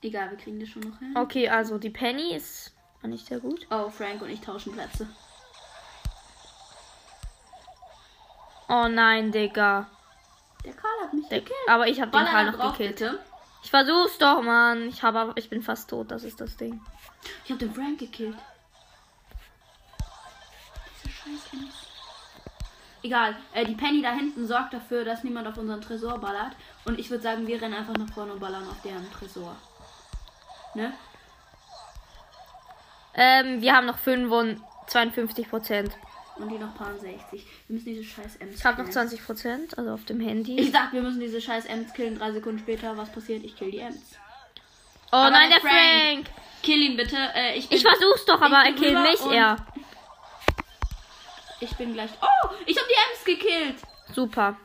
Egal, 0.02 0.30
wir 0.30 0.38
kriegen 0.38 0.58
das 0.58 0.68
schon 0.68 0.82
noch 0.82 0.98
hin. 0.98 1.14
Okay, 1.16 1.48
also 1.48 1.78
die 1.78 1.90
Penny 1.90 2.34
ist 2.34 2.72
nicht 3.02 3.26
sehr 3.26 3.38
gut. 3.38 3.66
Oh, 3.70 3.88
Frank 3.90 4.22
und 4.22 4.30
ich 4.30 4.40
tauschen 4.40 4.72
Plätze. 4.72 5.08
Oh 8.68 8.88
nein, 8.88 9.30
Digga. 9.30 9.86
Der 10.64 10.72
Karl 10.72 11.04
hat 11.04 11.12
mich 11.12 11.28
gekillt. 11.28 11.52
aber 11.68 11.86
ich 11.86 12.00
hab 12.00 12.10
den 12.10 12.24
Karl 12.24 12.46
noch 12.46 12.58
drauf, 12.58 12.72
gekillt. 12.72 12.96
bitte. 12.98 13.18
Ich 13.62 13.70
versuch's 13.70 14.18
doch, 14.18 14.42
Mann. 14.42 14.88
Ich 14.88 15.02
habe 15.02 15.32
ich 15.36 15.48
bin 15.48 15.62
fast 15.62 15.90
tot, 15.90 16.10
das 16.10 16.24
ist 16.24 16.40
das 16.40 16.56
Ding. 16.56 16.80
Ich 17.44 17.50
hab 17.50 17.58
den 17.58 17.72
Frank 17.72 17.98
gekillt. 17.98 18.36
Diese 21.04 21.14
scheiß. 21.14 21.50
Egal, 23.02 23.36
äh, 23.52 23.64
die 23.64 23.74
Penny 23.74 24.02
da 24.02 24.10
hinten 24.10 24.46
sorgt 24.46 24.74
dafür, 24.74 25.04
dass 25.04 25.22
niemand 25.22 25.46
auf 25.46 25.56
unseren 25.56 25.80
Tresor 25.80 26.18
ballert. 26.18 26.56
Und 26.84 26.98
ich 26.98 27.08
würde 27.08 27.22
sagen, 27.22 27.46
wir 27.46 27.60
rennen 27.60 27.74
einfach 27.74 27.94
nach 27.94 28.12
vorne 28.12 28.32
und 28.32 28.40
ballern 28.40 28.68
auf 28.68 28.80
deren 28.82 29.08
Tresor. 29.12 29.54
Ne? 30.74 30.92
Ähm, 33.14 33.60
wir 33.60 33.74
haben 33.74 33.86
noch 33.86 33.98
52 33.98 35.48
Prozent. 35.48 35.96
Und 36.36 36.50
die 36.50 36.58
noch 36.58 36.74
paar 36.76 36.92
60. 36.94 37.30
Wir 37.32 37.44
müssen 37.68 37.84
diese 37.86 38.04
scheiß 38.04 38.36
Ems 38.36 38.56
Ich 38.56 38.64
habe 38.64 38.76
noch 38.76 38.84
killen. 38.84 38.92
20 38.92 39.24
Prozent, 39.24 39.78
also 39.78 39.90
auf 39.92 40.04
dem 40.04 40.20
Handy. 40.20 40.58
Ich 40.58 40.70
sag, 40.70 40.92
wir 40.92 41.00
müssen 41.00 41.20
diese 41.20 41.40
scheiß 41.40 41.64
Ems 41.64 41.92
killen. 41.94 42.18
Drei 42.18 42.30
Sekunden 42.32 42.58
später, 42.58 42.96
was 42.96 43.10
passiert? 43.10 43.42
Ich 43.44 43.56
kill 43.56 43.70
die 43.70 43.78
Ems. 43.78 43.96
oh 45.12 45.16
aber 45.16 45.30
nein, 45.30 45.50
der 45.50 45.60
der 45.60 45.70
Frank. 45.70 46.26
Kill 46.62 46.82
ihn 46.82 46.96
bitte. 46.96 47.16
Äh, 47.34 47.56
ich, 47.56 47.68
bin, 47.68 47.78
Ich 47.78 47.82
versuch's 47.82 48.24
doch, 48.26 48.40
aber 48.40 48.56
er 48.64 48.72
killt 48.74 49.00
mich, 49.00 49.20
und- 49.20 49.32
er. 49.32 49.56
Ich 51.60 51.74
bin 51.76 51.94
gleich. 51.94 52.10
Oh, 52.20 52.48
ich 52.66 52.76
habe 52.76 52.86
die 52.88 53.30
Ems 53.34 53.40
gekillt. 53.40 53.76
Super. 54.14 54.56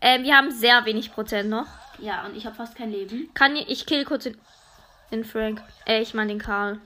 Ähm, 0.00 0.24
wir 0.24 0.36
haben 0.36 0.50
sehr 0.50 0.84
wenig 0.84 1.12
Prozent 1.12 1.48
noch. 1.48 1.66
Ja, 1.98 2.24
und 2.26 2.36
ich 2.36 2.44
habe 2.44 2.56
fast 2.56 2.74
kein 2.74 2.90
Leben. 2.90 3.30
Kann 3.34 3.54
ich, 3.54 3.68
ich 3.68 3.86
kill 3.86 4.04
kurz 4.04 4.24
den, 4.24 4.36
den 5.12 5.24
Frank. 5.24 5.62
Äh, 5.86 6.00
ich 6.02 6.12
meine 6.12 6.32
den 6.32 6.40
Karl. 6.40 6.80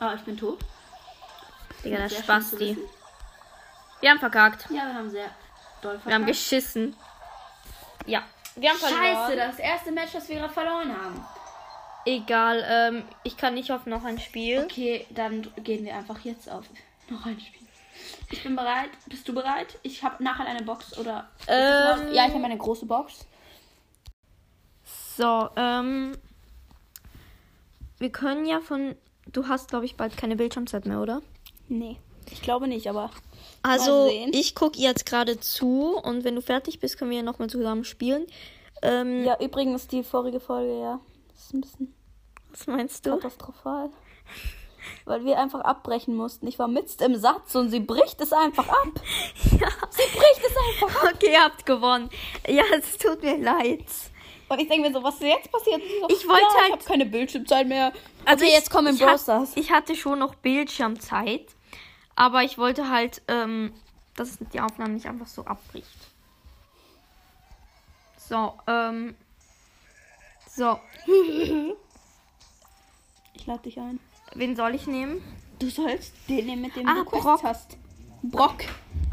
Oh, 0.00 0.10
ich 0.14 0.22
bin 0.22 0.36
tot. 0.36 0.58
Digga, 1.84 2.08
zu 2.08 2.16
Spasti. 2.22 2.78
Wir 4.00 4.10
haben 4.10 4.18
verkackt. 4.18 4.66
Ja, 4.70 4.86
wir 4.86 4.94
haben 4.94 5.10
sehr 5.10 5.30
doll 5.80 5.92
Wir 5.92 6.14
haben 6.14 6.24
verkackt. 6.24 6.26
geschissen. 6.26 6.96
Ja. 8.06 8.22
Wir 8.56 8.70
haben 8.70 8.78
verloren. 8.78 9.02
Scheiße, 9.02 9.36
das 9.36 9.58
erste 9.58 9.92
Match, 9.92 10.12
das 10.12 10.28
wir 10.28 10.36
gerade 10.36 10.52
verloren 10.52 10.90
haben. 10.96 11.24
Egal, 12.06 12.64
ähm, 12.68 13.04
ich 13.22 13.36
kann 13.36 13.54
nicht 13.54 13.72
auf 13.72 13.86
noch 13.86 14.04
ein 14.04 14.18
Spiel. 14.18 14.62
Okay, 14.64 15.06
dann 15.10 15.50
gehen 15.64 15.84
wir 15.84 15.96
einfach 15.96 16.20
jetzt 16.20 16.50
auf 16.50 16.64
noch 17.08 17.24
ein 17.24 17.40
Spiel. 17.40 17.66
Ich 18.30 18.42
bin 18.42 18.56
bereit. 18.56 18.90
Bist 19.06 19.26
du 19.26 19.34
bereit? 19.34 19.78
Ich 19.82 20.02
habe 20.02 20.22
nachher 20.22 20.46
eine 20.46 20.62
Box 20.62 20.98
oder. 20.98 21.28
Das 21.46 22.00
Ähm, 22.00 22.12
ja, 22.12 22.26
ich 22.26 22.34
habe 22.34 22.44
eine 22.44 22.58
große 22.58 22.86
Box. 22.86 23.26
So, 25.16 25.48
ähm. 25.56 26.16
Wir 27.98 28.10
können 28.10 28.44
ja 28.44 28.60
von. 28.60 28.96
Du 29.26 29.48
hast, 29.48 29.68
glaube 29.68 29.86
ich, 29.86 29.96
bald 29.96 30.16
keine 30.16 30.36
Bildschirmzeit 30.36 30.84
mehr, 30.84 31.00
oder? 31.00 31.22
Nee, 31.68 31.96
ich 32.30 32.42
glaube 32.42 32.68
nicht, 32.68 32.88
aber. 32.88 33.10
Also, 33.62 34.10
ich 34.32 34.54
gucke 34.54 34.78
jetzt 34.78 35.06
gerade 35.06 35.40
zu 35.40 35.96
und 36.02 36.24
wenn 36.24 36.34
du 36.34 36.42
fertig 36.42 36.80
bist, 36.80 36.98
können 36.98 37.10
wir 37.10 37.18
ja 37.18 37.22
nochmal 37.22 37.48
zusammen 37.48 37.84
spielen. 37.84 38.26
Ähm, 38.82 39.24
Ja, 39.24 39.38
übrigens 39.40 39.86
die 39.86 40.02
vorige 40.02 40.40
Folge, 40.40 40.78
ja. 40.80 41.00
Das 41.32 41.44
ist 41.44 41.54
ein 41.54 41.60
bisschen 41.62 41.94
was 42.50 42.66
meinst 42.68 43.04
du? 43.04 43.10
katastrophal. 43.16 43.90
Weil 45.06 45.24
wir 45.24 45.40
einfach 45.40 45.60
abbrechen 45.60 46.14
mussten. 46.14 46.46
Ich 46.46 46.58
war 46.58 46.68
mitten 46.68 47.02
im 47.02 47.16
Satz 47.16 47.54
und 47.56 47.70
sie 47.70 47.80
bricht 47.80 48.20
es 48.20 48.32
einfach 48.32 48.68
ab. 48.68 48.88
Ja. 49.60 49.68
Sie 49.90 50.02
bricht 50.16 50.42
es 50.46 50.56
einfach 50.82 51.02
ab. 51.04 51.12
Okay, 51.14 51.32
ihr 51.32 51.42
habt 51.44 51.64
gewonnen. 51.66 52.10
Ja, 52.46 52.62
es 52.78 52.96
tut 52.98 53.22
mir 53.22 53.38
leid. 53.38 53.84
Und 54.54 54.60
ich 54.60 54.68
denke 54.68 54.88
mir 54.88 54.94
so, 54.94 55.02
was 55.02 55.14
ist 55.16 55.22
jetzt 55.22 55.50
passiert? 55.50 55.82
So, 56.00 56.08
Ich 56.08 56.26
wollte 56.28 56.42
ja, 56.42 56.48
halt- 56.60 56.66
Ich 56.68 56.72
habe 56.72 56.84
keine 56.84 57.06
Bildschirmzeit 57.06 57.66
mehr. 57.66 57.92
Also 58.24 58.44
okay, 58.44 58.54
jetzt 58.54 58.70
kommen 58.70 58.94
ich 58.94 59.00
Brawl 59.00 59.18
Stars. 59.18 59.52
Ich 59.56 59.70
hatte 59.72 59.94
schon 59.96 60.20
noch 60.20 60.34
Bildschirmzeit, 60.36 61.46
aber 62.16 62.42
ich 62.44 62.56
wollte 62.56 62.88
halt, 62.88 63.20
ähm, 63.28 63.72
dass 64.16 64.38
die 64.52 64.60
Aufnahme 64.60 64.92
nicht 64.94 65.06
einfach 65.06 65.26
so 65.26 65.44
abbricht. 65.44 65.88
So, 68.16 68.54
ähm. 68.66 69.16
So, 70.48 70.78
Ich 73.34 73.46
lade 73.46 73.62
dich 73.64 73.78
ein. 73.78 73.98
wen 74.34 74.54
soll 74.56 74.74
ich 74.76 74.86
nehmen? 74.86 75.20
Du 75.58 75.68
sollst 75.68 76.12
den 76.28 76.46
nehmen, 76.46 76.62
mit 76.62 76.76
dem 76.76 76.88
Ah, 76.88 76.94
du 76.94 77.04
Brock. 77.04 77.42
hast. 77.42 77.76
Brock. 78.22 78.64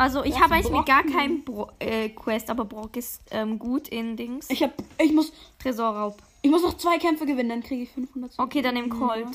Also, 0.02 0.24
ich 0.24 0.40
habe 0.40 0.56
jetzt 0.56 0.72
mit 0.72 0.86
gar 0.88 1.04
Bro 1.46 1.70
äh, 1.80 2.10
Quest, 2.10 2.50
aber 2.50 2.66
Brock 2.66 2.98
ist 2.98 3.22
ähm, 3.30 3.60
gut 3.60 3.88
in 3.90 4.18
Dings. 4.18 4.50
Ich 4.50 4.64
hab, 4.64 4.72
ich 5.00 5.14
muss, 5.14 5.32
Tresorraub. 5.60 6.18
ich 6.42 6.50
muss 6.50 6.64
noch 6.64 6.76
zwei 6.78 6.98
Kämpfe 6.98 7.28
gewinnen, 7.28 7.50
dann 7.50 7.64
kriege 7.64 7.84
ich 7.84 7.92
500. 7.92 8.34
Okay, 8.40 8.64
dann 8.64 8.74
nimm 8.74 8.90
Colt. 8.90 9.28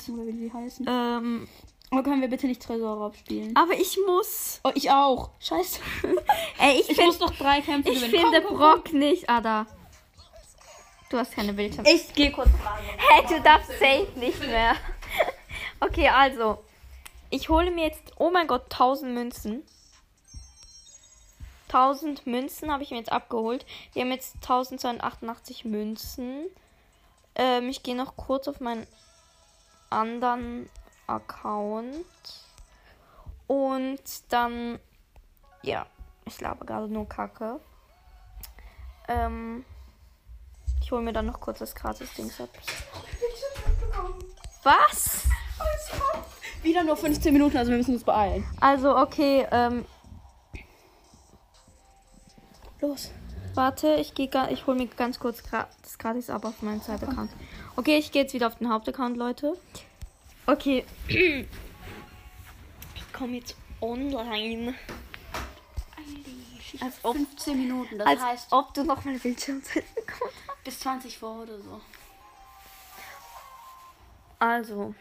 Ähm, 0.87 1.47
Aber 1.91 2.03
können 2.03 2.21
wir 2.21 2.29
bitte 2.29 2.49
nicht 2.49 2.61
Tresorraub 2.63 3.15
spielen? 3.17 3.55
Aber 3.55 3.75
ich 3.75 3.97
muss. 4.09 4.61
Oh, 4.65 4.73
ich 4.75 4.91
auch. 4.91 5.31
Scheiße. 5.39 5.79
Ey, 6.59 6.81
ich, 6.81 6.91
Ich 6.91 6.97
find- 6.97 7.07
muss 7.07 7.21
noch 7.21 7.31
drei 7.37 7.61
Kämpfe 7.61 7.91
ich 7.91 8.03
gewinnen. 8.03 8.25
finde 8.25 8.43
Komm, 8.43 8.59
komm, 8.59 8.59
komm. 8.59 8.83
Brock 8.83 8.93
nicht. 8.93 9.31
Ah, 9.31 9.41
da. 9.41 9.67
Du 11.11 11.17
hast 11.19 11.31
keine 11.33 11.53
Bildschirm. 11.53 11.85
Ich 11.87 12.13
gehe 12.13 12.33
kurz 12.33 12.49
fragen. 12.51 12.83
Hey, 12.97 13.25
du 13.29 13.41
darfst 13.41 13.71
safe 13.79 14.09
nicht 14.19 14.41
mehr. 14.41 14.75
Okay, 15.79 16.09
also. 16.09 16.59
Ich 17.29 17.49
hole 17.51 17.71
mir 17.71 17.85
jetzt, 17.85 18.13
oh 18.19 18.31
mein 18.31 18.47
Gott, 18.47 18.63
1000 18.73 19.13
Münzen. 19.13 19.63
1000 21.69 22.27
Münzen 22.27 22.73
habe 22.73 22.83
ich 22.83 22.91
mir 22.91 22.99
jetzt 22.99 23.13
abgeholt. 23.13 23.67
Wir 23.93 24.03
haben 24.03 24.13
jetzt 24.13 24.37
1288 24.37 25.65
Münzen. 25.65 26.47
Ähm, 27.35 27.69
ich 27.69 27.83
gehe 27.83 27.97
noch 27.97 28.17
kurz 28.17 28.49
auf 28.49 28.61
meinen 28.61 28.87
anderen 29.91 30.69
Account. 31.07 32.05
Und 33.47 34.01
dann, 34.31 34.79
ja, 35.63 35.87
ich 36.25 36.41
labe 36.41 36.65
gerade 36.65 36.89
nur 36.89 37.09
Kacke. 37.09 37.61
Ähm, 39.09 39.65
ich 40.83 40.91
hole 40.91 41.03
mir 41.03 41.13
dann 41.13 41.27
noch 41.27 41.41
kurz 41.41 41.61
das 41.61 41.75
Gratis-Dings 41.75 42.41
ab. 42.41 42.49
Was? 44.63 45.25
Wieder 46.63 46.83
nur 46.83 46.97
15 46.97 47.33
Minuten, 47.33 47.57
also 47.57 47.71
wir 47.71 47.79
müssen 47.79 47.95
uns 47.95 48.05
beeilen. 48.05 48.45
Also, 48.61 48.97
okay, 48.97 49.47
ähm, 49.53 49.85
Los. 52.81 53.11
warte, 53.55 53.95
ich 53.95 54.15
gehe 54.15 54.29
ich 54.51 54.67
hole 54.67 54.77
mir 54.77 54.87
ganz 54.87 55.19
kurz 55.19 55.43
gra 55.43 55.69
das 55.83 55.99
gratis 55.99 56.31
ab 56.31 56.45
auf 56.45 56.63
meinen 56.63 56.83
Zeitaccount. 56.83 57.31
Okay, 57.77 57.97
ich 57.99 58.13
gehe 58.13 58.23
jetzt 58.23 58.35
wieder 58.35 58.49
auf 58.49 58.57
den 58.57 58.69
Hauptaccount, 58.69 59.17
Leute. 59.17 59.57
Okay. 60.47 60.85
Ich 62.95 63.19
komme 63.19 63.37
jetzt 63.37 63.57
online. 63.81 64.75
Als 66.81 66.97
ob, 67.03 67.17
15 67.17 67.57
Minuten, 67.57 67.99
das 67.99 68.07
als 68.07 68.21
heißt 68.21 68.53
ob 68.53 68.75
du 68.75 68.85
noch 68.85 69.03
meine 69.07 69.19
Bildschirmzeit 69.19 69.85
bekommst. 69.95 70.37
bis 70.63 70.81
20 70.81 71.17
vor 71.17 71.43
oder 71.43 71.59
so. 71.59 71.81
Also, 74.39 74.95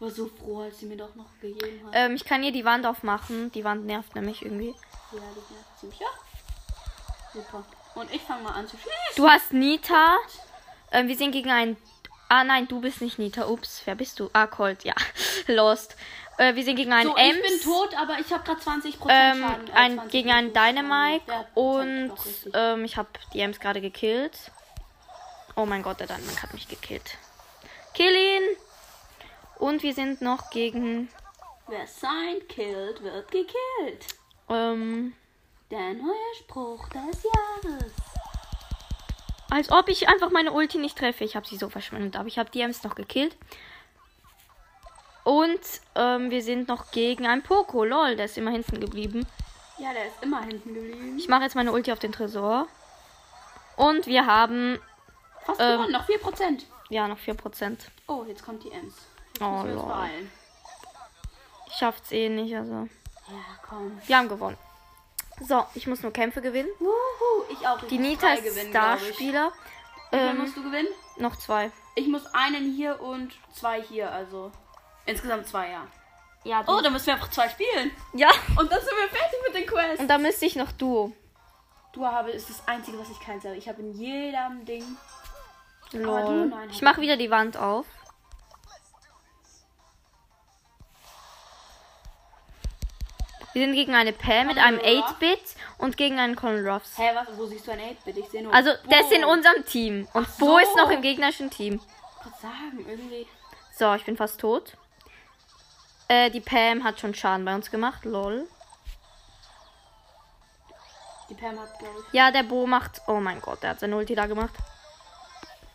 War 0.00 0.10
so 0.10 0.26
froh, 0.28 0.62
als 0.62 0.78
sie 0.80 0.86
mir 0.86 0.96
doch 0.96 1.14
noch 1.14 1.26
gegeben 1.40 1.86
hat. 1.86 1.92
ähm, 1.94 2.14
ich 2.16 2.24
kann 2.24 2.42
hier 2.42 2.52
die 2.52 2.64
Wand 2.64 2.84
aufmachen. 2.86 3.50
Die 3.52 3.64
Wand 3.64 3.86
nervt 3.86 4.14
nämlich 4.14 4.42
irgendwie. 4.44 4.68
Ja, 5.12 5.20
die 5.20 5.54
nervt 5.54 5.78
ziemlich. 5.80 6.00
Ja. 6.00 6.06
Super. 7.32 7.64
Und 7.94 8.12
ich 8.12 8.22
fange 8.22 8.42
mal 8.42 8.52
an 8.52 8.66
zu 8.66 8.76
schießen. 8.76 8.90
Du 9.16 9.28
hast 9.28 9.52
Nita. 9.52 10.16
Ähm, 10.90 11.08
wir 11.08 11.16
sind 11.16 11.30
gegen 11.32 11.50
einen. 11.50 11.76
Ah 12.28 12.42
nein, 12.42 12.66
du 12.66 12.80
bist 12.80 13.00
nicht 13.00 13.18
Nita. 13.18 13.46
Ups, 13.46 13.82
wer 13.84 13.94
bist 13.94 14.18
du? 14.18 14.30
Ah, 14.32 14.46
Colt, 14.46 14.82
ja. 14.84 14.94
Lost. 15.46 15.96
Äh, 16.38 16.56
wir 16.56 16.64
sind 16.64 16.74
gegen 16.76 16.92
einen 16.92 17.10
So, 17.10 17.16
Ems. 17.16 17.36
ich 17.36 17.42
bin 17.42 17.60
tot, 17.60 17.96
aber 17.96 18.18
ich 18.18 18.32
habe 18.32 18.42
gerade 18.42 18.60
20 18.60 18.94
ähm, 19.08 19.40
Schaden. 19.42 19.68
äh, 19.68 19.72
ein, 19.72 19.94
20 19.94 20.10
gegen 20.12 20.30
einen. 20.32 20.52
Dynamite 20.52 21.46
und 21.54 22.12
ähm, 22.54 22.84
ich 22.84 22.96
habe 22.96 23.08
die 23.32 23.40
Ems 23.40 23.60
gerade 23.60 23.80
gekillt. 23.80 24.50
Oh 25.54 25.64
mein 25.66 25.84
Gott, 25.84 26.00
der 26.00 26.08
Dynamite 26.08 26.42
hat 26.42 26.52
mich 26.52 26.66
gekillt. 26.66 27.16
Kill 27.92 28.12
ihn! 28.12 28.42
Und 29.64 29.82
wir 29.82 29.94
sind 29.94 30.20
noch 30.20 30.50
gegen 30.50 31.08
Wer 31.68 31.86
sein 31.86 32.46
killt, 32.50 33.02
wird 33.02 33.30
gekillt. 33.30 34.06
ähm, 34.50 35.14
Der 35.70 35.94
neue 35.94 36.34
Spruch 36.38 36.86
des 36.90 37.22
Jahres. 37.24 37.92
als 39.50 39.72
ob 39.72 39.88
ich 39.88 40.06
einfach 40.06 40.30
meine 40.30 40.52
Ulti 40.52 40.76
nicht 40.76 40.98
treffe. 40.98 41.24
Ich 41.24 41.34
habe 41.34 41.46
sie 41.46 41.56
so 41.56 41.70
verschwendet, 41.70 42.16
aber 42.16 42.28
ich 42.28 42.38
habe 42.38 42.50
die 42.50 42.60
Ems 42.60 42.82
noch 42.84 42.94
gekillt. 42.94 43.34
Und 45.24 45.60
ähm, 45.94 46.30
wir 46.30 46.42
sind 46.42 46.68
noch 46.68 46.90
gegen 46.90 47.26
einen 47.26 47.42
Poco. 47.42 47.84
Lol, 47.84 48.16
der 48.16 48.26
ist 48.26 48.36
immer 48.36 48.50
hinten 48.50 48.80
geblieben. 48.80 49.26
Ja, 49.78 49.94
der 49.94 50.08
ist 50.08 50.22
immer 50.22 50.42
hinten 50.42 50.74
geblieben. 50.74 51.16
Ich 51.18 51.28
mache 51.28 51.44
jetzt 51.44 51.54
meine 51.54 51.72
Ulti 51.72 51.90
auf 51.90 51.98
den 51.98 52.12
Tresor. 52.12 52.68
Und 53.76 54.06
wir 54.06 54.26
haben 54.26 54.78
Fast 55.46 55.58
ähm, 55.58 55.78
gewonnen, 55.78 55.92
noch 55.92 56.06
4%. 56.06 56.64
ja 56.90 57.08
noch 57.08 57.18
4%. 57.18 57.78
Oh, 58.08 58.24
jetzt 58.28 58.44
kommt 58.44 58.62
die 58.62 58.70
Ems. 58.70 58.94
Oh, 59.40 59.62
lol. 59.64 60.28
Ich 61.66 61.74
schaff's 61.74 62.12
eh 62.12 62.28
nicht, 62.28 62.54
also. 62.56 62.88
Ja, 63.28 63.36
komm. 63.68 64.00
Wir 64.06 64.18
haben 64.18 64.28
gewonnen. 64.28 64.56
So, 65.40 65.64
ich 65.74 65.86
muss 65.86 66.02
nur 66.02 66.12
Kämpfe 66.12 66.40
gewinnen. 66.40 66.68
Wuhu, 66.78 67.44
ich 67.50 67.66
auch. 67.66 67.82
Ich 67.82 67.88
Die 67.88 67.98
Nita 67.98 68.34
ist. 68.34 68.68
Starspieler. 68.68 69.52
Wie 70.10 70.16
viel 70.16 70.26
Ähm, 70.28 70.38
musst 70.38 70.56
du 70.56 70.62
gewinnen? 70.62 70.88
noch 71.16 71.36
zwei. 71.36 71.72
Ich 71.96 72.06
muss 72.06 72.24
einen 72.32 72.72
hier 72.74 73.00
und 73.00 73.32
zwei 73.52 73.82
hier, 73.82 74.10
also. 74.12 74.52
Insgesamt 75.06 75.46
zwei, 75.48 75.70
ja. 75.70 75.86
Ja, 76.44 76.62
Oh, 76.66 76.80
dann 76.82 76.92
müssen 76.92 77.06
wir 77.06 77.14
einfach 77.14 77.30
zwei 77.30 77.48
spielen. 77.48 77.90
ja. 78.12 78.28
Und 78.58 78.70
dann 78.70 78.80
sind 78.80 78.90
wir 78.90 79.08
fertig 79.08 79.38
mit 79.46 79.54
den 79.56 79.66
Quests. 79.66 80.00
Und 80.00 80.08
da 80.08 80.18
müsste 80.18 80.44
ich 80.46 80.56
noch 80.56 80.70
Duo. 80.72 81.12
Du 81.92 82.04
habe 82.04 82.30
ist 82.30 82.50
das 82.50 82.66
einzige, 82.68 82.98
was 82.98 83.08
ich 83.10 83.18
kann. 83.20 83.38
habe. 83.42 83.56
Ich 83.56 83.68
habe 83.68 83.80
in 83.80 83.92
jedem 83.94 84.64
Ding. 84.64 84.84
Lol. 85.92 86.46
nein, 86.46 86.70
Ich 86.70 86.82
mache 86.82 87.00
wieder 87.00 87.16
die 87.16 87.30
Wand 87.30 87.56
auf. 87.56 87.86
Wir 93.54 93.64
sind 93.64 93.74
gegen 93.74 93.94
eine 93.94 94.12
Pam 94.12 94.48
mit 94.48 94.58
einem 94.58 94.78
Colin 94.78 94.98
Ruff? 95.00 95.10
8-Bit 95.12 95.40
und 95.78 95.96
gegen 95.96 96.18
einen 96.18 96.34
Colin 96.36 96.68
Ruffs. 96.68 96.98
Hä, 96.98 97.10
was? 97.14 97.28
Wo 97.38 97.46
siehst 97.46 97.66
du 97.66 97.70
ein 97.70 97.78
8-Bit? 97.80 98.16
Ich 98.18 98.28
sehe 98.28 98.42
nur. 98.42 98.52
Also, 98.52 98.72
der 98.90 99.00
ist 99.00 99.12
in 99.12 99.22
Bo. 99.22 99.28
unserem 99.30 99.64
Team. 99.64 100.08
Und 100.12 100.26
Ach 100.28 100.38
Bo 100.38 100.46
so. 100.46 100.58
ist 100.58 100.76
noch 100.76 100.90
im 100.90 101.00
gegnerischen 101.00 101.50
Team. 101.50 101.80
Wollte 102.22 102.38
sagen, 102.42 102.84
irgendwie. 102.86 103.26
So, 103.72 103.94
ich 103.94 104.04
bin 104.04 104.16
fast 104.16 104.40
tot. 104.40 104.76
Äh, 106.08 106.30
die 106.30 106.40
Pam 106.40 106.84
hat 106.84 107.00
schon 107.00 107.14
Schaden 107.14 107.44
bei 107.44 107.54
uns 107.54 107.70
gemacht. 107.70 108.04
Lol. 108.04 108.46
Die 111.30 111.34
Pam 111.34 111.58
hat, 111.58 111.78
glaube 111.78 111.94
ich. 112.06 112.12
Ja, 112.12 112.30
der 112.30 112.42
Bo 112.42 112.66
macht. 112.66 113.00
Oh 113.06 113.20
mein 113.20 113.40
Gott, 113.40 113.62
der 113.62 113.70
hat 113.70 113.80
seine 113.80 113.96
Ulti 113.96 114.14
da 114.14 114.26
gemacht. 114.26 114.52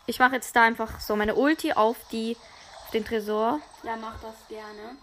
Ich 0.06 0.18
mache 0.18 0.34
jetzt 0.34 0.54
da 0.54 0.62
einfach 0.62 1.00
so 1.00 1.16
meine 1.16 1.34
Ulti 1.34 1.72
auf 1.72 1.96
die 2.12 2.36
auf 2.84 2.90
den 2.90 3.04
Tresor. 3.04 3.60
Ja, 3.82 3.96
mach 3.96 4.20
das 4.20 4.34
gerne. 4.48 4.96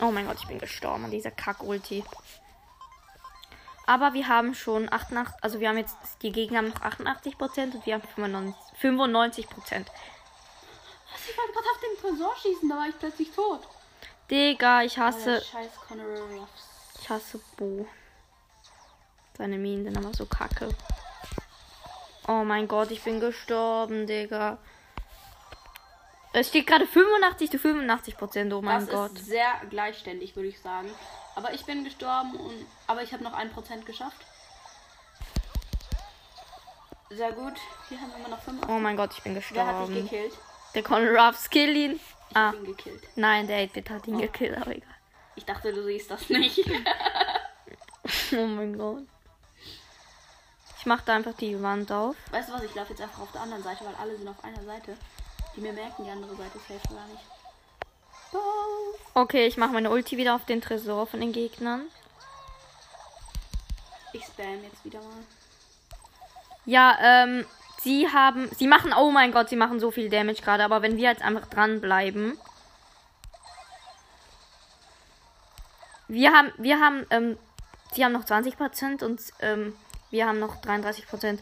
Oh 0.00 0.10
mein 0.10 0.26
Gott, 0.26 0.38
ich 0.40 0.48
bin 0.48 0.58
gestorben 0.58 1.04
an 1.04 1.10
dieser 1.10 1.30
Kack-Ulti. 1.30 2.04
Aber 3.86 4.14
wir 4.14 4.28
haben 4.28 4.54
schon 4.54 4.92
88, 4.92 5.42
also 5.42 5.60
wir 5.60 5.68
haben 5.68 5.78
jetzt, 5.78 5.96
die 6.22 6.32
Gegner 6.32 6.58
haben 6.58 6.68
noch 6.68 6.80
88% 6.80 7.74
und 7.74 7.86
wir 7.86 7.94
haben 7.94 8.02
95%. 8.16 8.54
95%. 8.80 9.86
Was? 11.12 11.28
Ich 11.28 11.36
wollte 11.36 11.52
gerade 11.52 11.68
auf 11.68 11.80
den 11.80 12.00
Tresor 12.00 12.36
schießen, 12.36 12.68
da 12.68 12.76
war 12.76 12.88
ich 12.88 12.98
plötzlich 12.98 13.30
tot. 13.32 13.68
Digga, 14.30 14.82
ich 14.82 14.98
hasse, 14.98 15.42
ich 17.00 17.10
hasse 17.10 17.40
Bo. 17.56 17.86
Seine 19.36 19.58
Minen 19.58 19.84
sind 19.84 19.98
aber 19.98 20.14
so 20.14 20.26
kacke. 20.26 20.68
Oh 22.28 22.44
mein 22.44 22.68
Gott, 22.68 22.90
ich 22.92 23.02
bin 23.02 23.18
gestorben, 23.20 24.06
Digga. 24.06 24.58
Es 26.34 26.48
steht 26.48 26.66
gerade 26.66 26.86
85 26.86 27.50
zu 27.50 27.58
85 27.58 28.16
Prozent, 28.16 28.52
oh 28.54 28.62
mein 28.62 28.86
das 28.86 28.88
Gott. 28.94 29.12
ist 29.12 29.26
sehr 29.26 29.52
gleichständig, 29.68 30.34
würde 30.34 30.48
ich 30.48 30.60
sagen. 30.60 30.90
Aber 31.34 31.52
ich 31.52 31.64
bin 31.66 31.84
gestorben 31.84 32.34
und 32.36 32.66
aber 32.86 33.02
ich 33.02 33.12
habe 33.12 33.22
noch 33.22 33.34
1% 33.38 33.84
geschafft. 33.84 34.24
Sehr 37.10 37.32
gut. 37.32 37.54
Hier 37.88 38.00
haben 38.00 38.10
wir 38.10 38.18
immer 38.18 38.28
noch 38.28 38.40
5. 38.42 38.66
Oh 38.68 38.78
mein 38.78 38.96
Gott, 38.96 39.10
ich 39.14 39.22
bin 39.22 39.34
Wer 39.34 39.42
hat 39.42 39.88
dich 39.88 39.88
gestorben. 39.88 39.94
gekillt? 40.08 40.38
Der 40.74 40.82
Conor 40.82 41.10
Ruffs, 41.28 41.50
kill 41.50 41.76
ihn. 41.76 41.92
Ich 42.30 42.36
Ah, 42.36 42.52
ihn 42.54 42.64
gekillt. 42.64 43.02
nein, 43.16 43.46
der 43.46 43.66
8-Bit 43.68 43.90
hat 43.90 44.06
ihn 44.06 44.18
gekillt, 44.18 44.56
aber 44.56 44.70
egal. 44.74 44.88
Ich 45.36 45.44
dachte, 45.44 45.70
du 45.72 45.82
siehst 45.84 46.10
das 46.10 46.28
nicht. 46.28 46.60
Oh 48.32 48.46
mein 48.46 48.76
Gott. 48.76 49.04
Ich 50.78 50.86
mach 50.86 51.02
da 51.02 51.14
einfach 51.14 51.34
die 51.34 51.62
Wand 51.62 51.92
auf. 51.92 52.16
weißt 52.32 52.48
du 52.48 52.52
was? 52.54 52.62
Ich 52.64 52.74
laufe 52.74 52.90
jetzt 52.90 53.00
einfach 53.00 53.20
auf 53.22 53.30
der 53.32 53.42
anderen 53.42 53.62
Seite, 53.62 53.84
weil 53.84 53.94
alle 53.94 54.16
sind 54.16 54.26
auf 54.26 54.42
einer 54.42 54.62
Seite. 54.64 54.96
Die 55.56 55.60
mir 55.60 55.72
merken, 55.72 56.04
die 56.04 56.10
andere 56.10 56.34
Seite 56.36 56.58
ist 56.58 56.68
helfen 56.68 56.96
gar 56.96 57.06
nicht. 57.06 57.22
Okay, 59.14 59.46
ich 59.46 59.56
mache 59.58 59.72
meine 59.72 59.90
Ulti 59.90 60.16
wieder 60.16 60.34
auf 60.34 60.46
den 60.46 60.62
Tresor 60.62 61.06
von 61.06 61.20
den 61.20 61.32
Gegnern. 61.32 61.82
Ich 64.14 64.24
spam 64.24 64.62
jetzt 64.62 64.84
wieder 64.84 65.00
mal. 65.00 65.24
Ja, 66.64 66.96
ähm, 67.00 67.46
sie 67.80 68.08
haben, 68.08 68.48
sie 68.56 68.66
machen, 68.66 68.94
oh 68.96 69.10
mein 69.10 69.32
Gott, 69.32 69.48
sie 69.48 69.56
machen 69.56 69.80
so 69.80 69.90
viel 69.90 70.08
Damage 70.08 70.42
gerade, 70.42 70.64
aber 70.64 70.80
wenn 70.80 70.96
wir 70.96 71.10
jetzt 71.10 71.22
einfach 71.22 71.46
dranbleiben. 71.46 72.38
Wir 76.08 76.32
haben, 76.32 76.52
wir 76.58 76.78
haben, 76.78 77.06
ähm, 77.10 77.38
sie 77.92 78.04
haben 78.04 78.12
noch 78.12 78.24
20% 78.24 79.02
und, 79.02 79.20
ähm, 79.40 79.74
wir 80.10 80.26
haben 80.26 80.38
noch 80.38 80.60
33%. 80.62 81.38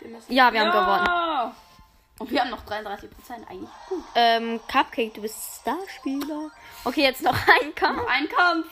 Wir 0.00 0.10
Ja, 0.28 0.52
wir 0.52 0.60
haben 0.60 0.72
gewonnen. 0.72 1.54
Und 2.18 2.30
wir 2.30 2.40
haben 2.40 2.50
noch 2.50 2.64
33%. 2.66 3.08
Eigentlich 3.48 3.70
gut. 3.88 4.04
Ähm, 4.14 4.60
Cupcake, 4.70 5.14
du 5.14 5.22
bist 5.22 5.60
Starspieler. 5.60 6.50
Okay, 6.84 7.02
jetzt 7.02 7.22
noch 7.22 7.34
ein 7.62 7.74
Kampf. 7.74 7.98
Noch 8.02 8.08
ein 8.08 8.28
Kampf. 8.28 8.66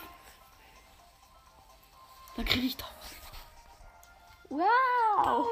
Dann 2.36 2.44
kriege 2.44 2.66
ich 2.66 2.74
1000. 2.74 2.92
Wow. 4.48 4.66
1000 5.18 5.46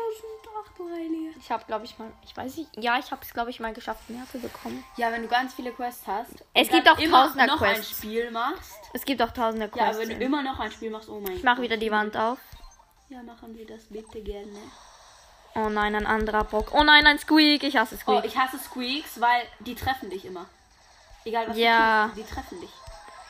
Ach 0.56 0.72
du 0.76 0.88
Heilige. 0.88 1.30
Ich 1.38 1.50
habe, 1.50 1.64
glaube 1.66 1.84
ich, 1.84 1.98
mal, 1.98 2.10
ich 2.24 2.36
weiß 2.36 2.56
nicht, 2.58 2.70
ja, 2.76 2.98
ich 2.98 3.10
habe 3.10 3.22
es, 3.22 3.32
glaube 3.34 3.50
ich, 3.50 3.58
mal 3.58 3.72
geschafft, 3.74 4.08
mehr 4.08 4.24
zu 4.30 4.38
bekommen. 4.38 4.84
Ja, 4.96 5.10
wenn 5.10 5.22
du 5.22 5.28
ganz 5.28 5.52
viele 5.54 5.72
Quests 5.72 6.06
hast. 6.06 6.44
Es 6.54 6.68
gibt 6.68 6.88
auch 6.88 6.98
immer 6.98 7.24
Tausender 7.24 7.46
noch 7.46 7.58
Quests. 7.58 7.90
ein 7.90 7.96
Spiel 7.96 8.30
machst. 8.30 8.78
Es 8.92 9.04
gibt 9.04 9.20
auch 9.20 9.30
tausende 9.32 9.66
Ja, 9.66 9.70
Quests. 9.72 9.98
wenn 10.00 10.08
du 10.10 10.24
immer 10.24 10.42
noch 10.42 10.58
ein 10.60 10.70
Spiel 10.70 10.90
machst, 10.90 11.08
oh 11.08 11.18
mein 11.20 11.36
ich 11.36 11.42
mache 11.42 11.60
wieder 11.62 11.76
die 11.76 11.90
Wand 11.90 12.16
auf. 12.16 12.38
Ja, 13.08 13.22
machen 13.22 13.54
wir 13.56 13.66
das 13.66 13.84
bitte 13.90 14.22
gerne. 14.22 14.58
Oh 15.56 15.68
nein, 15.68 15.94
ein 15.94 16.06
anderer 16.06 16.44
Bock. 16.44 16.72
Oh 16.72 16.82
nein, 16.82 17.06
ein 17.06 17.18
Squeak. 17.18 17.62
Ich 17.62 17.76
hasse 17.76 17.94
Oh, 17.94 17.98
Squeak. 18.00 18.24
ich 18.24 18.36
hasse 18.36 18.58
Squeaks, 18.58 19.20
weil 19.20 19.42
die 19.60 19.74
treffen 19.74 20.10
dich 20.10 20.24
immer. 20.24 20.46
Egal 21.24 21.48
was 21.48 21.56
Ja. 21.56 22.06
du 22.08 22.14
tust, 22.14 22.28
die 22.28 22.34
treffen 22.34 22.60
dich. 22.60 22.70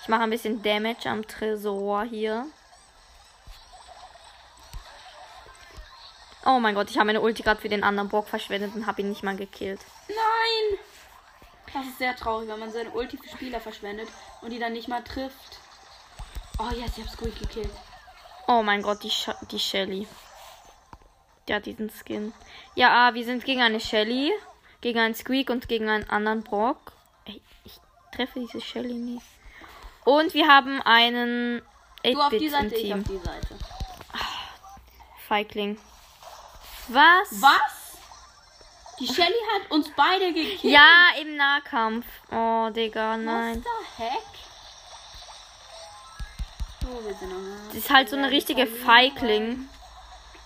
Ich 0.02 0.08
mache 0.08 0.22
ein 0.22 0.30
bisschen 0.30 0.62
Damage 0.62 1.08
am 1.08 1.26
Tresor 1.26 2.04
hier. 2.04 2.46
Oh 6.46 6.58
mein 6.60 6.74
Gott, 6.74 6.90
ich 6.90 6.96
habe 6.96 7.06
meine 7.06 7.20
Ulti 7.22 7.42
gerade 7.42 7.60
für 7.60 7.70
den 7.70 7.84
anderen 7.84 8.08
Bock 8.10 8.28
verschwendet 8.28 8.74
und 8.74 8.86
habe 8.86 9.00
ihn 9.00 9.08
nicht 9.08 9.22
mal 9.22 9.36
gekillt. 9.36 9.80
Nein! 10.08 10.78
Das 11.72 11.86
ist 11.86 11.98
sehr 11.98 12.14
traurig, 12.14 12.48
wenn 12.48 12.60
man 12.60 12.70
seine 12.70 12.90
Ulti 12.90 13.16
für 13.16 13.28
Spieler 13.30 13.60
verschwendet 13.60 14.08
und 14.42 14.50
die 14.50 14.58
dann 14.58 14.74
nicht 14.74 14.86
mal 14.88 15.02
trifft. 15.02 15.58
Oh 16.58 16.68
yes, 16.72 16.92
ich 16.98 17.04
hab 17.04 17.10
Squeak 17.12 17.38
gekillt. 17.38 17.70
Oh 18.46 18.62
mein 18.62 18.82
Gott, 18.82 19.02
die, 19.02 19.10
Sch 19.10 19.30
die 19.50 19.58
Shelly. 19.58 20.06
Hat 21.50 21.66
diesen 21.66 21.90
Skin. 21.90 22.32
Ja, 22.74 23.08
ah, 23.08 23.14
wir 23.14 23.24
sind 23.24 23.44
gegen 23.44 23.60
eine 23.60 23.80
Shelly, 23.80 24.32
gegen 24.80 24.98
einen 24.98 25.14
Squeak 25.14 25.50
und 25.50 25.68
gegen 25.68 25.88
einen 25.88 26.08
anderen 26.08 26.42
Brock. 26.42 26.92
Ey, 27.26 27.40
ich 27.64 27.72
treffe 28.14 28.40
diese 28.40 28.60
Shelly 28.60 28.94
nie. 28.94 29.20
Und 30.04 30.34
wir 30.34 30.48
haben 30.48 30.80
einen 30.82 31.62
Du 32.02 32.20
auf 32.20 32.30
die 32.30 32.36
8-Bit 32.36 32.42
im 32.42 32.50
Seite, 32.50 32.74
ich 32.76 32.94
auf 32.94 33.02
die 33.04 33.18
Seite. 33.18 33.58
Feigling. 35.28 35.78
Was? 36.88 37.40
Was? 37.40 37.98
Die 39.00 39.06
Shelly 39.06 39.34
hat 39.54 39.70
uns 39.70 39.90
beide 39.96 40.32
gekillt. 40.32 40.62
Ja, 40.62 41.08
im 41.20 41.36
Nahkampf. 41.36 42.06
Oh, 42.30 42.70
Digga, 42.70 43.12
Was 43.12 43.20
nein. 43.20 43.62
the 43.62 44.02
heck? 44.02 44.22
Oh, 46.86 47.00
Das 47.68 47.76
ist 47.76 47.90
halt 47.90 48.08
so 48.10 48.16
eine 48.16 48.30
richtige 48.30 48.66
Feigling. 48.66 49.68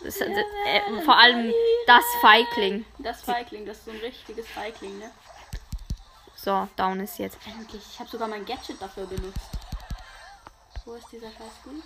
Das, 0.00 0.18
das, 0.18 0.28
äh, 0.28 1.00
vor 1.04 1.16
allem 1.18 1.52
das 1.86 2.04
Feigling. 2.20 2.84
Das 2.98 3.22
Feigling, 3.22 3.66
das 3.66 3.78
ist 3.78 3.84
so 3.86 3.90
ein 3.90 3.96
richtiges 3.98 4.46
Feigling, 4.48 4.98
ne? 4.98 5.10
So, 6.36 6.68
down 6.76 7.00
ist 7.00 7.18
jetzt. 7.18 7.36
Endlich, 7.46 7.82
ich 7.92 7.98
habe 7.98 8.08
sogar 8.08 8.28
mein 8.28 8.44
Gadget 8.44 8.80
dafür 8.80 9.06
benutzt. 9.06 9.40
Wo 10.84 10.94
ist 10.94 11.10
dieser 11.10 11.26
scheiß 11.28 11.52
Squeak? 11.60 11.82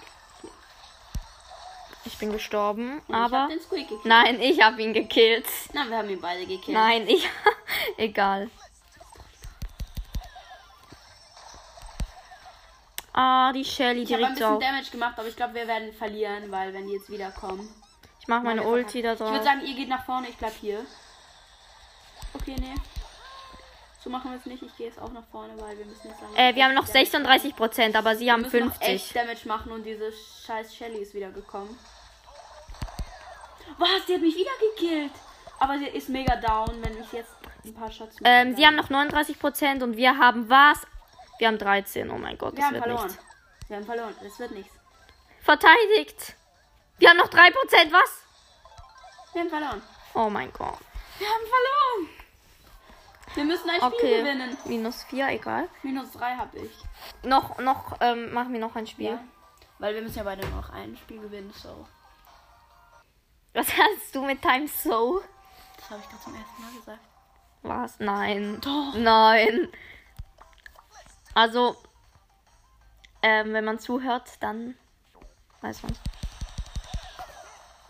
Ich 2.05 2.19
bin 2.19 2.33
gestorben, 2.33 2.99
Und 3.07 3.09
ich 3.09 3.15
aber. 3.15 3.43
hab 3.45 3.49
den 3.49 3.61
Squeak 3.61 3.89
gekillt. 3.89 4.05
Nein, 4.05 4.41
ich 4.41 4.61
habe 4.63 4.83
ihn 4.83 4.93
gekillt. 4.93 5.47
Na, 5.73 5.89
wir 5.89 5.97
haben 5.99 6.11
ihn 6.11 6.21
beide 6.21 6.45
gekillt. 6.47 6.77
Nein, 6.77 7.09
ich. 7.09 7.29
Egal. 7.97 8.51
Ah, 13.15 13.53
die 13.53 13.65
Shelly 13.65 14.03
Ich 14.03 14.13
habe 14.13 14.25
ein 14.27 14.35
direkt 14.35 14.39
bisschen 14.39 14.53
auf. 14.55 14.61
Damage 14.61 14.91
gemacht, 14.91 15.19
aber 15.19 15.29
ich 15.29 15.37
glaube, 15.37 15.55
wir 15.55 15.67
werden 15.69 15.93
verlieren, 15.93 16.51
weil 16.51 16.73
wenn 16.75 16.87
die 16.87 16.95
jetzt 16.95 17.11
wiederkommen. 17.11 17.69
Ich 18.23 18.29
mache 18.29 18.45
meine 18.45 18.63
Ulti 18.63 19.03
da 19.03 19.17
verkacken. 19.17 19.35
Ich 19.35 19.43
würde 19.43 19.45
drauf. 19.45 19.45
sagen, 19.45 19.67
ihr 19.67 19.75
geht 19.75 19.89
nach 19.89 20.05
vorne, 20.05 20.29
ich 20.29 20.37
bleib 20.37 20.53
hier. 20.55 20.87
Okay, 22.35 22.55
nee. 22.59 22.75
So 24.03 24.11
machen 24.11 24.31
wir 24.31 24.39
es 24.39 24.47
nicht. 24.47 24.63
Ich 24.63 24.77
gehe 24.77 24.87
jetzt 24.87 25.01
auch 25.01 25.11
nach 25.13 25.27
vorne, 25.33 25.53
weil 25.61 25.77
wir 25.77 25.85
müssen 25.85 26.09
jetzt 26.09 26.21
sagen. 26.21 26.35
Äh, 26.37 26.55
wir 26.55 26.65
haben 26.65 26.75
noch 26.75 26.87
36 26.87 27.57
Prozent, 27.57 27.97
aber 27.97 28.15
sie 28.17 28.31
haben 28.31 28.43
wir 28.53 28.65
noch 28.65 28.75
50. 28.77 28.89
echt 28.89 29.17
Damage 29.17 29.47
machen 29.49 29.73
und 29.73 29.83
diese 29.85 30.13
scheiß 30.47 30.73
Shelly 30.75 30.99
ist 30.99 31.15
wieder 31.15 31.31
gekommen. 31.31 31.77
Was? 33.79 34.07
Die 34.07 34.15
hat 34.15 34.21
mich 34.21 34.37
wieder 34.37 34.51
gekillt. 34.77 35.13
Aber 35.59 35.79
sie 35.79 35.87
ist 35.87 36.09
mega 36.09 36.37
down, 36.37 36.81
wenn 36.83 37.01
ich 37.01 37.13
jetzt 37.13 37.33
ein 37.65 37.75
paar 37.75 37.91
Shots 37.91 38.21
mache. 38.21 38.33
Ähm, 38.33 38.55
sie 38.57 38.65
haben 38.67 38.77
noch 38.77 38.89
39 38.91 39.39
Prozent 39.39 39.83
und 39.83 39.97
wir 39.97 40.17
haben 40.17 40.49
was? 40.49 40.79
Wir 41.39 41.49
haben 41.49 41.59
13. 41.59 42.09
Oh 42.11 42.19
mein 42.19 42.39
Gott, 42.39 42.53
Wir 42.53 42.59
das 42.59 42.67
haben 42.67 42.75
wird 42.75 42.85
verloren. 42.85 43.07
nichts. 43.07 43.23
Wir 43.69 43.77
haben 43.77 43.85
verloren. 43.87 44.15
Das 44.23 44.39
wird 44.39 44.51
nichts. 44.53 44.73
Verteidigt. 45.43 46.37
Wir 47.03 47.11
haben 47.11 47.17
noch 47.17 47.31
3 47.31 47.51
Prozent, 47.51 47.93
was? 47.93 48.23
Wir 49.33 49.41
haben 49.41 49.51
verloren. 49.51 49.83
Oh 50.15 50.31
mein 50.31 50.53
Gott. 50.53 50.79
Wir 51.19 51.27
haben 51.27 51.41
verloren. 51.41 52.09
Wir 53.35 53.45
müssen 53.45 53.69
ein 53.71 53.77
Spiel 53.79 53.93
Okay. 53.93 54.19
gewinnen. 54.21 54.57
Minus 54.67 55.03
4, 55.03 55.29
egal. 55.31 55.69
Minus 55.83 56.13
3 56.13 56.37
habe 56.37 56.59
ich. 56.61 56.71
Noch, 57.25 57.59
noch, 57.59 57.97
ähm, 58.01 58.33
machen 58.33 58.53
wir 58.53 58.61
noch 58.61 58.77
ein 58.77 58.87
Spiel. 58.87 59.07
Ja. 59.07 59.25
Weil 59.81 59.97
wir 59.97 60.03
müssen 60.03 60.19
ja 60.19 60.23
beide 60.23 60.47
noch 60.51 60.71
ein 60.71 60.97
Spiel 60.97 61.21
gewinnen, 61.21 61.53
so. 61.61 61.89
Was 63.53 63.67
hast 63.77 64.15
du 64.15 64.23
mit 64.25 64.41
Time 64.41 64.69
So? 64.69 65.25
Das 65.79 65.91
habe 65.91 66.01
ich 66.01 66.09
gerade 66.09 66.23
zum 66.23 66.37
ersten 66.37 66.63
Mal 66.63 66.73
gesagt. 66.73 67.01
Was? 67.63 67.99
Nein. 67.99 68.61
Doch. 68.61 68.95
Nein. 68.95 69.73
Also, 71.35 71.75
ähm, 73.23 73.53
wenn 73.55 73.65
man 73.65 73.81
zuhört, 73.81 74.29
dann 74.39 74.77
weiß 75.63 75.83
man. 75.83 75.97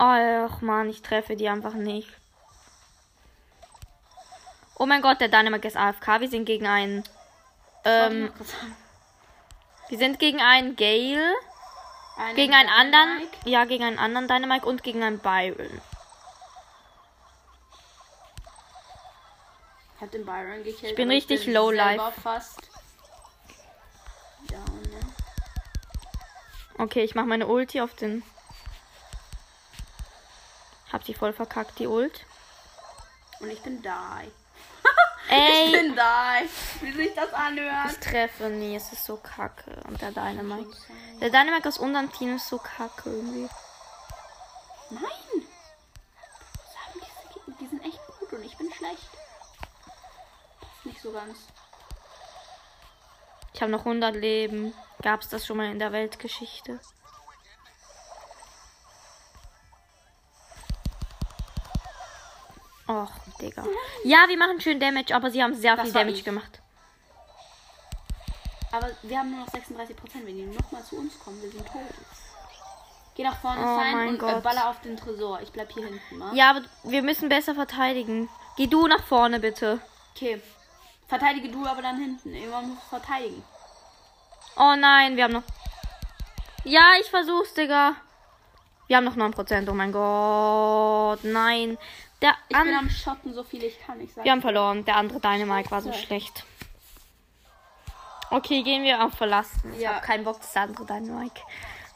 Ach 0.05 0.59
man, 0.59 0.89
ich 0.89 1.01
treffe 1.01 1.37
die 1.37 1.47
einfach 1.47 1.75
nicht. 1.75 2.09
Oh 4.77 4.85
mein 4.85 5.01
Gott, 5.01 5.21
der 5.21 5.29
Dynamic 5.29 5.63
ist 5.63 5.77
AFK. 5.77 6.19
Wir 6.19 6.29
sind 6.29 6.43
gegen 6.43 6.67
einen. 6.67 7.05
Ähm, 7.85 8.33
wir 9.87 9.97
sind 9.97 10.19
gegen 10.19 10.41
einen 10.41 10.75
Gale, 10.75 11.33
Einen 12.17 12.35
gegen 12.35 12.53
einen 12.53 12.67
anderen. 12.67 13.19
Dynamite. 13.19 13.49
Ja, 13.49 13.63
gegen 13.63 13.83
einen 13.85 13.97
anderen 13.97 14.27
Dynamic 14.27 14.65
und 14.65 14.83
gegen 14.83 15.03
einen 15.03 15.19
Byron. 15.19 15.81
Ich 19.95 20.01
hab 20.01 20.11
den 20.11 20.25
Byron 20.25 20.65
gekillt. 20.65 20.91
Ich 20.91 20.95
bin 20.95 21.09
richtig 21.09 21.45
bin 21.45 21.53
low 21.53 21.71
life. 21.71 22.11
fast. 22.21 22.69
Down, 24.49 24.81
ne? 24.81 24.99
Okay, 26.77 27.03
ich 27.05 27.15
mache 27.15 27.27
meine 27.27 27.47
Ulti 27.47 27.79
auf 27.79 27.93
den. 27.93 28.21
Hab 30.93 31.03
sie 31.03 31.13
voll 31.15 31.33
verkackt, 31.33 31.79
die 31.79 31.87
Ult. 31.87 32.25
Und 33.39 33.49
ich 33.49 33.61
bin 33.61 33.81
die. 33.81 33.89
Ich 35.25 35.31
Ey, 35.31 35.71
bin 35.71 35.95
die. 35.95 36.85
Wie 36.85 36.91
sich 36.91 37.15
das 37.15 37.33
anhört. 37.33 37.91
ich 37.91 37.97
treffe 37.99 38.49
nie, 38.49 38.75
es 38.75 38.91
ist 38.91 39.05
so 39.05 39.15
kacke. 39.17 39.71
Und 39.87 40.01
der 40.01 40.11
Dynamite. 40.11 40.77
Der 41.21 41.29
Dynamite 41.29 41.69
aus 41.69 41.77
unserem 41.77 42.11
Team 42.11 42.35
ist 42.35 42.47
so 42.49 42.57
kacke 42.57 43.09
irgendwie. 43.09 43.49
Nein. 44.89 45.47
Die 47.59 47.67
sind 47.67 47.83
echt 47.85 47.99
gut 48.19 48.33
und 48.33 48.43
ich 48.43 48.57
bin 48.57 48.71
schlecht. 48.73 49.09
Nicht 50.83 51.01
so 51.01 51.11
ganz. 51.13 51.37
Ich 53.53 53.61
habe 53.61 53.71
noch 53.71 53.85
100 53.85 54.15
Leben. 54.15 54.73
Gab's 55.01 55.29
das 55.29 55.45
schon 55.45 55.57
mal 55.57 55.71
in 55.71 55.79
der 55.79 55.93
Weltgeschichte? 55.93 56.79
Och, 62.93 63.11
Digga. 63.41 63.63
Ja, 64.03 64.25
wir 64.27 64.37
machen 64.37 64.59
schön 64.61 64.79
Damage, 64.79 65.15
aber 65.15 65.31
sie 65.31 65.41
haben 65.43 65.53
sehr 65.55 65.75
Das 65.75 65.85
viel 65.85 65.93
Damage 65.93 66.17
ich. 66.17 66.23
gemacht. 66.23 66.59
Aber 68.71 68.89
wir 69.03 69.19
haben 69.19 69.31
nur 69.31 69.41
noch 69.41 69.49
36 69.51 69.95
Prozent. 69.95 70.25
Wenn 70.25 70.35
die 70.35 70.45
nochmal 70.45 70.83
zu 70.83 70.97
uns 70.97 71.17
kommen, 71.19 71.41
wir 71.41 71.51
sind 71.51 71.65
tot. 71.67 71.81
Geh 73.15 73.23
nach 73.23 73.39
vorne 73.39 73.61
Oh 73.61 73.75
sein 73.79 73.95
mein 73.95 74.07
und 74.09 74.15
äh, 74.15 74.17
Gott. 74.17 74.43
baller 74.43 74.69
auf 74.69 74.81
den 74.81 74.97
Tresor. 74.97 75.39
Ich 75.41 75.51
bleib 75.51 75.71
hier 75.71 75.85
hinten, 75.85 76.17
mal. 76.17 76.35
Ja, 76.35 76.49
aber 76.49 76.61
wir 76.83 77.03
müssen 77.03 77.29
besser 77.29 77.53
verteidigen. 77.53 78.27
Geh 78.57 78.65
du 78.67 78.87
nach 78.87 79.03
vorne, 79.03 79.39
bitte. 79.39 79.79
Okay. 80.15 80.41
Verteidige 81.07 81.49
du 81.49 81.65
aber 81.65 81.81
dann 81.83 81.97
hinten. 81.99 82.33
Irgendwann 82.33 82.69
muss 82.69 82.83
verteidigen. 82.89 83.43
Oh 84.57 84.75
nein, 84.75 85.15
wir 85.15 85.25
haben 85.25 85.33
noch. 85.33 85.43
Ja, 86.63 86.93
ich 86.99 87.09
versuch's, 87.09 87.53
Digga. 87.53 87.95
Wir 88.87 88.97
haben 88.97 89.03
noch 89.05 89.15
9%. 89.15 89.69
Oh 89.69 89.73
mein 89.73 89.91
Gott. 89.91 91.23
Nein. 91.23 91.77
Der 92.23 92.35
Ich 92.49 92.57
bin 92.57 92.73
am 92.73 92.89
Schotten, 92.89 93.33
so 93.33 93.43
viel 93.43 93.63
ich 93.63 93.79
kann. 93.85 93.99
Ich 94.01 94.13
sag 94.13 94.23
Wir 94.23 94.31
haben 94.31 94.41
verloren. 94.41 94.83
Der 94.85 94.95
andere 94.95 95.19
Dynamite 95.19 95.69
war 95.71 95.81
so 95.81 95.89
Ja. 95.89 95.95
schlecht. 95.95 96.45
Okay, 98.31 98.63
gehen 98.63 98.83
wir 98.83 99.03
auf 99.05 99.13
Verlassen. 99.13 99.73
Ich 99.75 99.81
Ja. 99.81 99.95
habe 99.95 100.05
keinen 100.05 100.23
Bock, 100.23 100.39
das 100.41 100.55
andere 100.55 100.85
Dynamite. 100.85 101.41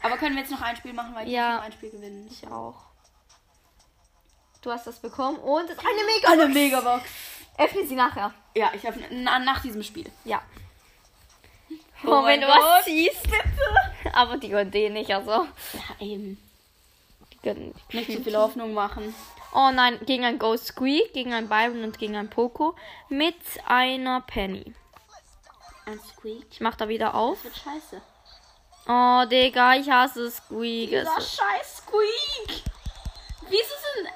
Aber 0.04 0.18
können 0.18 0.36
wir 0.36 0.42
jetzt 0.44 0.52
noch 0.52 0.62
ein 0.62 0.76
Spiel 0.76 0.94
machen, 0.94 1.16
weil 1.16 1.26
ich 1.28 1.34
Ja. 1.34 1.60
ein 1.62 1.72
Spiel 1.72 1.90
gewinnen. 1.90 2.28
Ich 2.30 2.46
auch. 2.48 2.76
Du 4.62 4.72
hast 4.72 4.86
das 4.86 5.00
bekommen 5.00 5.38
und 5.40 5.66
es 5.70 5.78
ist 5.78 5.80
eine 5.80 6.04
Mega. 6.06 6.30
Eine 6.32 6.48
Megabox. 6.54 7.04
Öffne 7.58 7.88
sie 7.88 7.96
nachher. 7.96 8.34
Ja, 8.56 8.72
ich 8.76 8.86
habe 8.86 9.00
na, 9.10 9.40
nach 9.40 9.62
diesem 9.62 9.82
Spiel. 9.82 10.12
Ja. 10.26 10.42
Oh 12.04 12.10
Oh, 12.10 12.26
wenn 12.26 12.42
du 12.42 12.48
Gott. 12.48 12.56
was 12.60 12.86
ziehst. 12.86 13.28
Aber 14.13 14.38
die 14.38 14.50
gönnen 14.50 14.72
den 14.72 14.94
nicht, 14.94 15.10
also. 15.12 15.48
Ja, 15.74 15.82
eben. 16.00 16.38
Die 17.34 17.40
gönnen 17.40 17.74
Nicht 17.94 18.12
zu 18.12 18.22
viel 18.24 18.38
Hoffnung 18.38 18.74
machen. 18.76 19.16
Oh 19.54 19.72
nein, 19.72 20.00
gegen 20.06 20.26
ein 20.26 20.40
Ghost 20.40 20.68
Squeak, 20.68 21.14
gegen 21.14 21.34
ein 21.34 21.50
Byron 21.50 21.84
und 21.84 21.98
gegen 21.98 22.16
ein 22.16 22.30
Poco 22.30 22.76
mit 23.10 23.36
einer 23.66 24.22
Penny. 24.22 24.74
Ein 25.86 26.00
Squeak. 26.00 26.46
Ich 26.52 26.62
mach 26.62 26.76
da 26.76 26.88
wieder 26.90 27.16
auf. 27.16 27.42
Das 27.44 27.46
wird 27.46 27.58
scheiße. 27.58 28.02
Oh, 28.90 29.26
Digga, 29.30 29.76
ich 29.76 29.90
hasse 29.90 30.30
Squeak. 30.30 30.92
Es 30.92 31.10
Dieser 31.10 31.22
scheiß 31.22 31.78
Squeak. 31.78 32.64
Wieso 33.50 33.74
sind 33.96 34.10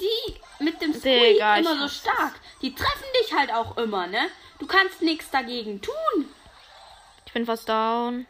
die 0.00 0.40
mit 0.64 0.80
dem 0.80 0.92
Squeak 0.92 1.34
Digga, 1.34 1.56
immer 1.56 1.78
so 1.78 1.88
stark. 1.88 2.34
Die 2.60 2.74
treffen 2.74 3.06
dich 3.20 3.34
halt 3.34 3.52
auch 3.52 3.76
immer, 3.76 4.06
ne? 4.06 4.28
Du 4.58 4.66
kannst 4.66 5.02
nichts 5.02 5.30
dagegen 5.30 5.80
tun. 5.80 6.28
Ich 7.26 7.32
bin 7.32 7.46
fast 7.46 7.68
down. 7.68 8.26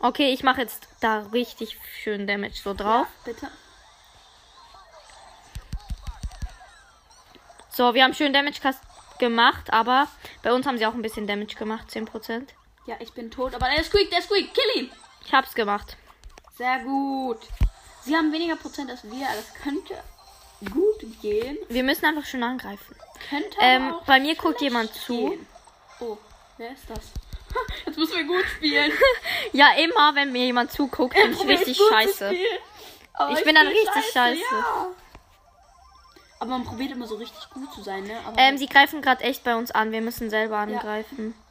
Okay, 0.00 0.32
ich 0.32 0.42
mache 0.42 0.60
jetzt 0.60 0.88
da 1.00 1.20
richtig 1.32 1.78
schön 2.02 2.26
Damage 2.26 2.60
so 2.62 2.74
drauf. 2.74 3.06
Bitte. 3.24 3.48
So, 7.78 7.94
wir 7.94 8.02
haben 8.02 8.12
schön 8.12 8.32
Damage 8.32 8.58
gemacht, 9.20 9.72
aber 9.72 10.08
bei 10.42 10.52
uns 10.52 10.66
haben 10.66 10.78
sie 10.78 10.84
auch 10.84 10.94
ein 10.94 11.00
bisschen 11.02 11.28
Damage 11.28 11.54
gemacht, 11.54 11.86
10%. 11.88 12.48
Ja, 12.86 12.96
ich 12.98 13.12
bin 13.12 13.30
tot, 13.30 13.54
aber 13.54 13.68
der 13.68 13.84
Squeak, 13.84 14.10
der 14.10 14.20
Squeak, 14.20 14.52
kill 14.52 14.82
ihn. 14.82 14.90
Ich 15.24 15.32
hab's 15.32 15.54
gemacht. 15.54 15.96
Sehr 16.56 16.80
gut. 16.80 17.38
Sie 18.02 18.16
haben 18.16 18.32
weniger 18.32 18.56
Prozent 18.56 18.90
als 18.90 19.04
wir, 19.04 19.28
das 19.28 19.54
könnte 19.62 19.94
gut 20.72 21.22
gehen. 21.22 21.56
Wir 21.68 21.84
müssen 21.84 22.04
einfach 22.04 22.24
schön 22.24 22.42
angreifen. 22.42 22.96
Könnte 23.30 23.56
Ähm, 23.60 23.94
bei 24.06 24.18
mir 24.18 24.34
guckt 24.34 24.60
jemand 24.60 24.92
zu. 24.92 25.30
gehen. 25.30 25.46
Oh, 26.00 26.18
wer 26.56 26.72
ist 26.72 26.90
das? 26.90 27.12
Jetzt 27.86 27.96
müssen 27.96 28.16
wir 28.16 28.24
gut 28.24 28.44
spielen. 28.56 28.90
Ja, 29.52 29.68
immer, 29.76 30.16
wenn 30.16 30.32
mir 30.32 30.46
jemand 30.46 30.72
zuguckt, 30.72 31.14
bin 31.14 31.30
ich 31.32 31.46
richtig 31.46 31.76
zu 31.76 31.88
scheiße. 31.88 32.32
Ich 32.32 33.44
bin 33.44 33.54
dann 33.54 33.68
richtig 33.68 34.04
scheiße. 34.12 34.40
Ja. 34.50 34.86
Aber 36.40 36.50
man 36.52 36.64
probiert 36.64 36.92
immer 36.92 37.06
so 37.06 37.16
richtig 37.16 37.50
gut 37.50 37.72
zu 37.72 37.82
sein, 37.82 38.04
ne? 38.04 38.18
Aber 38.24 38.38
Ähm, 38.38 38.56
sie 38.58 38.68
greifen 38.68 39.02
gerade 39.02 39.24
echt 39.24 39.42
bei 39.44 39.56
uns 39.56 39.70
an. 39.72 39.90
Wir 39.92 40.00
müssen 40.00 40.30
selber 40.30 40.58
angreifen. 40.58 41.34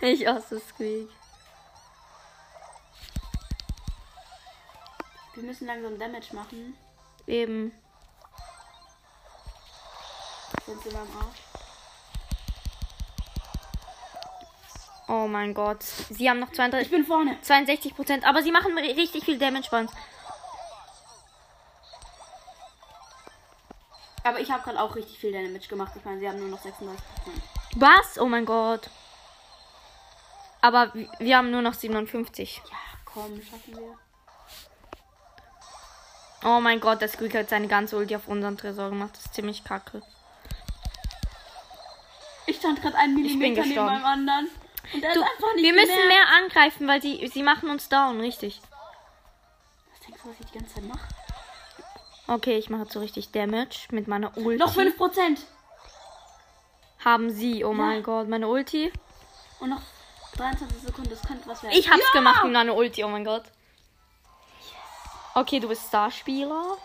ich 0.00 0.26
hasse 0.26 0.60
Squeak. 0.60 1.08
wir 5.34 5.42
müssen 5.42 5.66
langsam 5.66 5.98
Damage 5.98 6.32
machen. 6.32 6.76
Eben. 7.26 7.72
Sind 10.64 10.82
sie 10.82 10.90
beim 10.90 11.08
Arsch. 11.18 11.38
Oh 15.08 15.26
mein 15.26 15.52
Gott. 15.52 15.82
Sie 15.82 16.30
haben 16.30 16.38
noch 16.38 16.52
32, 16.52 16.86
Ich 16.86 16.90
bin 16.92 17.04
vorne. 17.04 17.36
62 17.42 17.94
Prozent, 17.96 18.24
aber 18.24 18.42
sie 18.42 18.52
machen 18.52 18.72
ri- 18.78 18.96
richtig 18.96 19.24
viel 19.24 19.38
Damage 19.38 19.68
bei 19.70 19.80
uns. 19.80 19.92
Aber 24.24 24.40
ich 24.40 24.50
habe 24.50 24.62
gerade 24.62 24.80
auch 24.80 24.94
richtig 24.96 25.18
viel 25.18 25.32
Damage 25.32 25.68
gemacht. 25.68 25.92
Ich 25.96 26.04
meine, 26.04 26.18
sie 26.18 26.28
haben 26.28 26.38
nur 26.40 26.48
noch 26.48 26.60
36%. 26.64 26.96
Was? 27.76 28.18
Oh 28.18 28.26
mein 28.26 28.44
Gott. 28.46 28.88
Aber 30.62 30.92
wi- 30.94 31.08
wir 31.18 31.36
haben 31.36 31.50
nur 31.50 31.60
noch 31.62 31.74
57. 31.74 32.62
Ja, 32.64 32.76
komm, 33.04 33.40
schaffen 33.42 33.76
wir. 33.76 33.98
Oh 36.42 36.60
mein 36.60 36.80
Gott, 36.80 37.00
der 37.00 37.08
Squeak 37.08 37.34
hat 37.34 37.48
seine 37.50 37.68
ganze 37.68 37.96
Ulti 37.96 38.16
auf 38.16 38.28
unseren 38.28 38.56
Tresor 38.56 38.90
gemacht. 38.90 39.10
Das 39.14 39.26
ist 39.26 39.34
ziemlich 39.34 39.62
kacke. 39.64 40.02
Ich 42.46 42.56
stand 42.58 42.80
gerade 42.82 42.96
einen 42.98 43.14
Millimeter 43.14 43.62
neben 43.64 43.84
meinem 43.84 44.04
anderen. 44.04 44.48
Du, 44.92 44.98
einfach 44.98 45.54
nicht 45.54 45.64
wir 45.64 45.72
müssen 45.72 45.88
gemerkt. 45.88 46.08
mehr 46.08 46.28
angreifen, 46.38 46.86
weil 46.88 47.00
sie, 47.00 47.26
sie 47.28 47.42
machen 47.42 47.70
uns 47.70 47.88
down, 47.88 48.20
richtig. 48.20 48.60
Was 49.90 50.00
denkst 50.06 50.20
du, 50.22 50.28
was 50.30 50.40
ich 50.40 50.46
die 50.46 50.58
ganze 50.58 50.74
Zeit 50.74 50.84
mache? 50.84 51.08
Okay, 52.26 52.56
ich 52.56 52.70
mache 52.70 52.82
jetzt 52.82 52.92
so 52.92 53.00
richtig 53.00 53.30
Damage 53.32 53.88
mit 53.90 54.08
meiner 54.08 54.36
Ulti. 54.36 54.58
Noch 54.58 54.74
5%. 54.74 55.38
Haben 57.04 57.30
sie, 57.30 57.64
oh 57.64 57.74
mein 57.74 58.02
Gott, 58.02 58.28
meine 58.28 58.48
Ulti. 58.48 58.90
Und 59.60 59.70
noch 59.70 59.82
23 60.36 60.82
Sekunden. 60.82 61.10
Das 61.10 61.22
könnte 61.22 61.46
was 61.46 61.62
werden. 61.62 61.76
Ich 61.76 61.90
hab's 61.90 62.02
ja! 62.14 62.18
gemacht 62.18 62.42
mit 62.44 62.52
meiner 62.52 62.74
Ulti, 62.74 63.04
oh 63.04 63.08
mein 63.08 63.24
Gott. 63.24 63.44
Okay, 65.34 65.60
du 65.60 65.68
bist 65.68 65.88
Starspieler. 65.88 66.78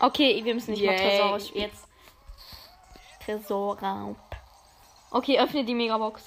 Okay, 0.00 0.44
wir 0.44 0.54
müssen 0.54 0.72
nicht 0.72 0.84
mal 0.84 0.92
Yay. 0.92 1.18
Tresor 1.18 1.40
spielen. 1.40 1.70
Jetzt. 1.70 1.86
Tresorraum. 3.24 4.16
Okay, 5.10 5.38
öffne 5.40 5.64
die 5.64 5.74
Megabox. 5.74 6.22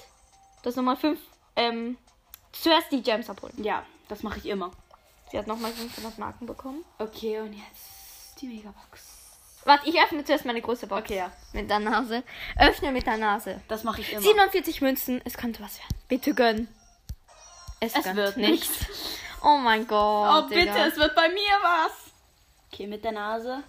Das 0.62 0.72
ist 0.72 0.76
Nummer 0.76 0.96
5. 0.96 1.20
Ähm, 1.56 1.98
zuerst 2.52 2.90
die 2.90 3.02
Gems 3.02 3.30
abholen. 3.30 3.54
Ja, 3.62 3.84
das 4.08 4.22
mache 4.22 4.38
ich 4.38 4.46
immer. 4.46 4.70
Sie 5.30 5.38
hat 5.38 5.46
nochmal 5.46 5.72
500 5.72 6.18
Marken 6.18 6.46
bekommen. 6.46 6.84
Okay, 6.98 7.40
und 7.40 7.52
jetzt 7.52 7.93
die 8.40 8.46
Megabox. 8.46 9.02
Warte, 9.64 9.88
ich 9.88 9.98
öffne 9.98 10.24
zuerst 10.24 10.44
meine 10.44 10.60
große 10.60 10.86
Box. 10.86 11.02
Okay, 11.02 11.16
ja. 11.16 11.32
Mit 11.52 11.70
der 11.70 11.78
Nase. 11.78 12.22
Öffne 12.58 12.92
mit 12.92 13.06
der 13.06 13.16
Nase. 13.16 13.60
Das 13.68 13.82
mache 13.82 14.02
ich 14.02 14.12
immer. 14.12 14.20
47 14.20 14.82
Münzen. 14.82 15.22
Es 15.24 15.36
könnte 15.36 15.62
was 15.62 15.78
werden. 15.78 15.96
Bitte 16.08 16.34
gönn. 16.34 16.68
Es, 17.80 17.94
Es 17.94 18.14
wird 18.14 18.36
nichts. 18.36 18.86
Oh 19.46 19.58
mein 19.58 19.86
Gott. 19.86 20.44
Oh, 20.44 20.48
bitte, 20.48 20.60
Digga. 20.62 20.86
es 20.86 20.96
wird 20.96 21.14
bei 21.14 21.28
mir 21.28 21.52
was. 21.60 21.92
Okay, 22.72 22.86
mit 22.86 23.04
der 23.04 23.12
Nase. 23.12 23.62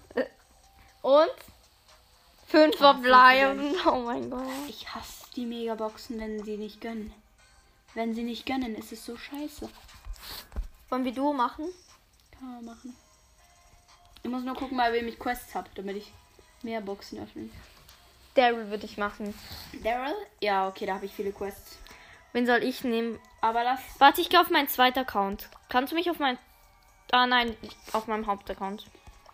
Und? 1.01 1.27
Fünf 2.47 2.77
verbleiben. 2.77 3.75
Oh 3.85 3.99
mein 3.99 4.29
Gott. 4.29 4.47
Ich 4.69 4.87
hasse 4.95 5.25
die 5.35 5.45
Megaboxen, 5.45 6.17
wenn 6.17 6.41
sie 6.45 6.55
nicht 6.55 6.79
gönnen. 6.79 7.13
Wenn 7.93 8.15
sie 8.15 8.23
nicht 8.23 8.45
gönnen, 8.45 8.73
ist 8.75 8.93
es 8.93 9.03
so 9.05 9.17
scheiße. 9.17 9.67
Wollen 10.89 11.03
wir 11.03 11.13
Duo 11.13 11.33
machen? 11.33 11.65
Kann 12.39 12.53
man 12.55 12.63
machen. 12.65 12.95
Ich 14.25 14.31
muss 14.31 14.43
nur 14.43 14.55
gucken, 14.55 14.75
bei 14.75 14.91
wem 14.91 15.07
ich 15.07 15.19
Quests 15.19 15.53
habe, 15.53 15.69
damit 15.75 15.97
ich 15.97 16.11
mehr 16.63 16.81
Boxen 16.81 17.21
öffnen. 17.21 17.51
Daryl 18.33 18.71
würde 18.71 18.85
ich 18.85 18.97
machen. 18.97 19.35
Daryl? 19.83 20.15
Ja, 20.41 20.67
okay, 20.67 20.87
da 20.87 20.95
habe 20.95 21.05
ich 21.05 21.13
viele 21.13 21.31
Quests. 21.31 21.77
Wen 22.33 22.47
soll 22.47 22.63
ich 22.63 22.83
nehmen? 22.83 23.19
Aber 23.41 23.63
das. 23.63 23.79
Warte, 23.99 24.21
ich 24.21 24.31
gehe 24.31 24.41
auf 24.41 24.49
meinen 24.49 24.67
zweiten 24.67 24.97
Account. 24.97 25.47
Kannst 25.69 25.91
du 25.91 25.95
mich 25.95 26.09
auf 26.09 26.17
mein. 26.17 26.39
Ah 27.11 27.27
nein, 27.27 27.55
auf 27.93 28.07
meinem 28.07 28.25
Hauptaccount. 28.25 28.87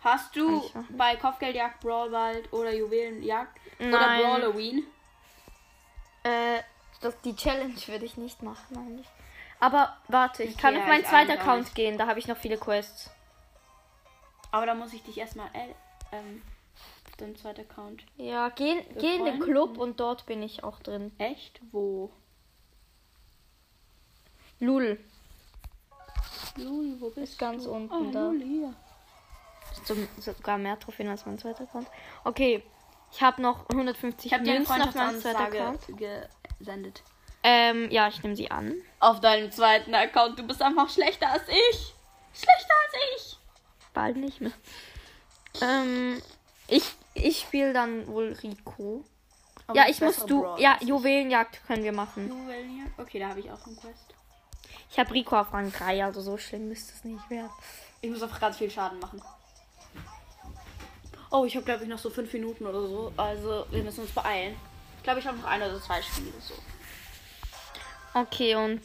Hast 0.04 0.36
du 0.36 0.70
bei 0.90 1.16
Kopfgeldjagd, 1.16 1.80
Brawlwald 1.80 2.52
oder 2.52 2.74
Juwelenjagd 2.74 3.58
oder 3.80 3.88
Nein. 3.88 4.20
Brawloween? 4.20 4.86
Äh, 6.22 6.60
das, 7.00 7.18
die 7.22 7.34
Challenge 7.34 7.80
würde 7.86 8.04
ich 8.04 8.18
nicht 8.18 8.42
machen, 8.42 8.76
eigentlich. 8.76 9.06
Aber 9.58 9.96
warte, 10.08 10.42
ich 10.42 10.50
Okay, 10.50 10.60
kann 10.60 10.76
auf 10.76 10.86
meinen 10.86 11.06
zweiten 11.06 11.30
Account 11.30 11.74
gehen. 11.74 11.96
Da 11.96 12.06
habe 12.06 12.18
ich 12.18 12.28
noch 12.28 12.36
viele 12.36 12.58
Quests. 12.58 13.10
Aber 14.52 14.66
da 14.66 14.74
muss 14.74 14.92
ich 14.92 15.02
dich 15.02 15.18
erstmal 15.18 15.48
äh, 15.54 15.74
ähm, 16.12 16.42
auf 17.08 17.16
deinem 17.16 17.36
zweiten 17.36 17.62
Account. 17.62 18.04
Ja, 18.16 18.50
geh, 18.50 18.82
geh 18.98 19.16
in 19.16 19.24
den? 19.24 19.40
Club 19.40 19.78
und 19.78 19.98
dort 19.98 20.26
bin 20.26 20.42
ich 20.42 20.62
auch 20.62 20.78
drin. 20.80 21.10
Echt? 21.18 21.60
Wo? 21.72 22.10
Lul. 24.60 25.00
Luli, 26.56 27.00
wo 27.00 27.08
bist 27.08 27.32
Ist 27.32 27.38
ganz 27.38 27.64
du? 27.64 27.72
unten 27.72 27.92
ah, 27.92 28.10
da. 28.12 28.26
Luli, 28.28 28.46
hier. 28.46 28.74
Zum, 29.84 30.06
sogar 30.18 30.58
mehr 30.58 30.78
Trophäen 30.78 31.08
als 31.08 31.24
mein 31.24 31.38
zweiter 31.38 31.64
Account. 31.64 31.88
Okay, 32.24 32.62
ich 33.10 33.22
habe 33.22 33.40
noch 33.40 33.68
150 33.70 34.26
Ich 34.26 34.38
eine 34.38 34.52
Münzen 34.52 34.82
auf 34.82 34.94
meinem 34.94 35.18
zweiten 35.18 35.36
Account. 35.36 35.80
gesendet. 36.58 37.02
Ähm, 37.42 37.90
ja, 37.90 38.06
ich 38.08 38.22
nehme 38.22 38.36
sie 38.36 38.50
an. 38.50 38.74
Auf 39.00 39.20
deinem 39.20 39.50
zweiten 39.50 39.94
Account. 39.94 40.38
Du 40.38 40.46
bist 40.46 40.62
einfach 40.62 40.88
schlechter 40.90 41.30
als 41.30 41.48
ich. 41.48 41.94
Schlechter 42.34 42.74
als 42.84 42.94
ich. 43.16 43.38
Bald 43.92 44.16
nicht 44.16 44.40
mehr. 44.40 44.52
Ähm, 45.60 46.20
ich, 46.68 46.84
ich 47.14 47.40
spiele 47.40 47.72
dann 47.72 48.06
wohl 48.06 48.32
Rico. 48.42 49.04
Aber 49.66 49.78
ja, 49.78 49.88
ich 49.88 50.00
muss 50.00 50.24
du. 50.26 50.42
Brawl 50.42 50.60
Ja. 50.60 50.78
Juwelenjagd 50.80 51.66
können 51.66 51.84
wir 51.84 51.92
machen. 51.92 52.28
Juwelenjagd? 52.28 52.98
Okay, 52.98 53.18
da 53.18 53.28
habe 53.28 53.40
ich 53.40 53.50
auch 53.50 53.66
einen 53.66 53.76
Quest. 53.76 54.14
Ich 54.90 54.98
habe 54.98 55.12
Rico 55.12 55.38
auf 55.38 55.52
Rang 55.52 55.72
3, 55.72 56.04
also 56.04 56.20
so 56.20 56.36
schlimm 56.36 56.68
müsste 56.68 56.92
es 56.94 57.04
nicht 57.04 57.30
werden. 57.30 57.50
Ich 58.02 58.10
muss 58.10 58.22
einfach 58.22 58.40
ganz 58.40 58.58
viel 58.58 58.70
Schaden 58.70 58.98
machen. 58.98 59.22
Oh, 61.30 61.46
ich 61.46 61.56
habe 61.56 61.64
glaube 61.64 61.84
ich 61.84 61.88
noch 61.88 61.98
so 61.98 62.10
fünf 62.10 62.32
Minuten 62.32 62.66
oder 62.66 62.86
so. 62.86 63.12
Also 63.16 63.66
wir 63.70 63.82
müssen 63.82 64.02
uns 64.02 64.10
beeilen. 64.10 64.54
Ich 64.98 65.02
glaube, 65.02 65.20
ich 65.20 65.26
habe 65.26 65.38
noch 65.38 65.46
ein 65.46 65.62
oder 65.62 65.80
zwei 65.80 66.02
Spiele 66.02 66.32
so. 66.40 66.54
Okay, 68.14 68.54
und 68.54 68.82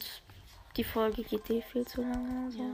die 0.78 0.86
Folge 0.86 1.24
geht 1.24 1.50
eh 1.50 1.62
viel 1.62 1.86
zu 1.86 2.02
lange. 2.02 2.46
Also. 2.46 2.60
Ja. 2.60 2.70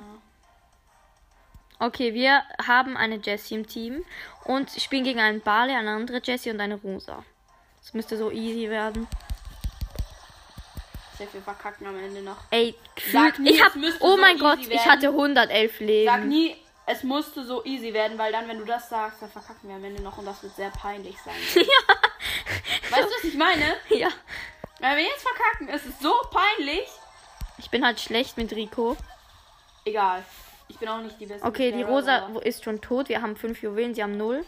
Okay, 1.84 2.14
wir 2.14 2.44
haben 2.66 2.96
eine 2.96 3.18
Jessie 3.18 3.56
im 3.56 3.68
Team 3.68 4.06
und 4.46 4.72
spielen 4.72 5.04
gegen 5.04 5.20
einen 5.20 5.42
Barley, 5.42 5.76
eine 5.76 5.92
andere 5.92 6.22
Jessie 6.24 6.50
und 6.50 6.62
eine 6.62 6.76
Rosa. 6.76 7.26
Das 7.82 7.94
müsste 7.94 8.18
so 8.18 8.32
easy 8.32 8.70
werden. 8.70 9.06
Sehr 11.18 11.28
viel 11.28 11.42
verkacken 11.42 11.86
am 11.86 12.00
Ende 12.00 12.22
noch. 12.22 12.38
Ey, 12.52 12.74
Sag 13.12 13.38
nie, 13.40 13.50
Ich 13.50 13.62
hab. 13.62 13.74
Oh 14.00 14.12
so 14.12 14.18
mein 14.18 14.38
Gott, 14.38 14.60
ich 14.60 14.70
werden. 14.70 14.86
hatte 14.86 15.08
111 15.10 15.80
Leben. 15.82 16.10
Sag 16.10 16.24
nie, 16.24 16.56
es 16.86 17.04
musste 17.04 17.44
so 17.44 17.66
easy 17.66 17.94
werden, 17.94 18.18
weil 18.18 18.32
dann, 18.32 18.48
wenn 18.48 18.60
du 18.60 18.66
das 18.66 18.88
sagst, 18.88 19.22
dann 19.22 19.30
verkacken 19.30 19.68
wir 19.68 19.76
am 19.76 19.84
Ende 19.84 20.02
noch 20.02 20.18
und 20.18 20.26
das 20.26 20.42
wird 20.42 20.56
sehr 20.56 20.70
peinlich 20.70 21.18
sein. 21.22 21.36
ja. 21.56 21.96
Weißt 22.92 23.10
du, 23.10 23.14
was 23.14 23.24
ich 23.26 23.36
meine? 23.36 23.76
ja. 23.90 24.08
Wenn 24.80 24.96
wir 24.96 25.04
jetzt 25.04 25.22
verkacken, 25.22 25.68
ist 25.68 25.86
es 25.86 26.00
so 26.00 26.14
peinlich. 26.32 26.88
Ich 27.58 27.70
bin 27.70 27.86
halt 27.86 28.00
schlecht 28.00 28.38
mit 28.38 28.54
Rico. 28.54 28.96
Egal. 29.84 30.24
Ich 30.74 30.80
bin 30.80 30.90
auch 30.90 31.02
nicht 31.02 31.20
die 31.20 31.28
beste. 31.28 31.46
Okay, 31.46 31.72
die 31.72 31.84
Rosa 31.84 32.26
aber- 32.26 32.44
ist 32.44 32.64
schon 32.64 32.82
tot. 32.82 33.08
Wir 33.08 33.22
haben 33.22 33.36
fünf 33.36 33.62
Juwelen, 33.62 33.94
sie 33.94 34.02
haben 34.02 34.18
null. 34.18 34.44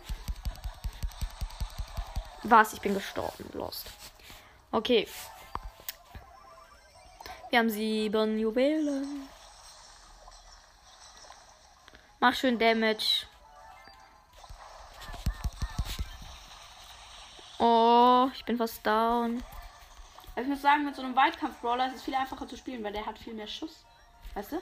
Was? 2.41 2.73
Ich 2.73 2.81
bin 2.81 2.95
gestorben. 2.95 3.47
Lost. 3.53 3.85
Okay. 4.71 5.07
Wir 7.51 7.59
haben 7.59 7.69
sieben 7.69 8.39
Juwelen. 8.39 9.29
Mach 12.19 12.33
schön 12.33 12.57
Damage. 12.57 13.27
Oh, 17.59 18.29
ich 18.33 18.43
bin 18.45 18.57
fast 18.57 18.83
down. 18.85 19.43
Ich 20.35 20.47
muss 20.47 20.63
sagen, 20.63 20.85
mit 20.85 20.95
so 20.95 21.03
einem 21.03 21.15
Weitkampf-Brawler 21.15 21.87
ist 21.87 21.97
es 21.97 22.03
viel 22.03 22.15
einfacher 22.15 22.47
zu 22.47 22.57
spielen, 22.57 22.83
weil 22.83 22.93
der 22.93 23.05
hat 23.05 23.19
viel 23.19 23.35
mehr 23.35 23.47
Schuss. 23.47 23.85
Weißt 24.33 24.53
du? 24.53 24.61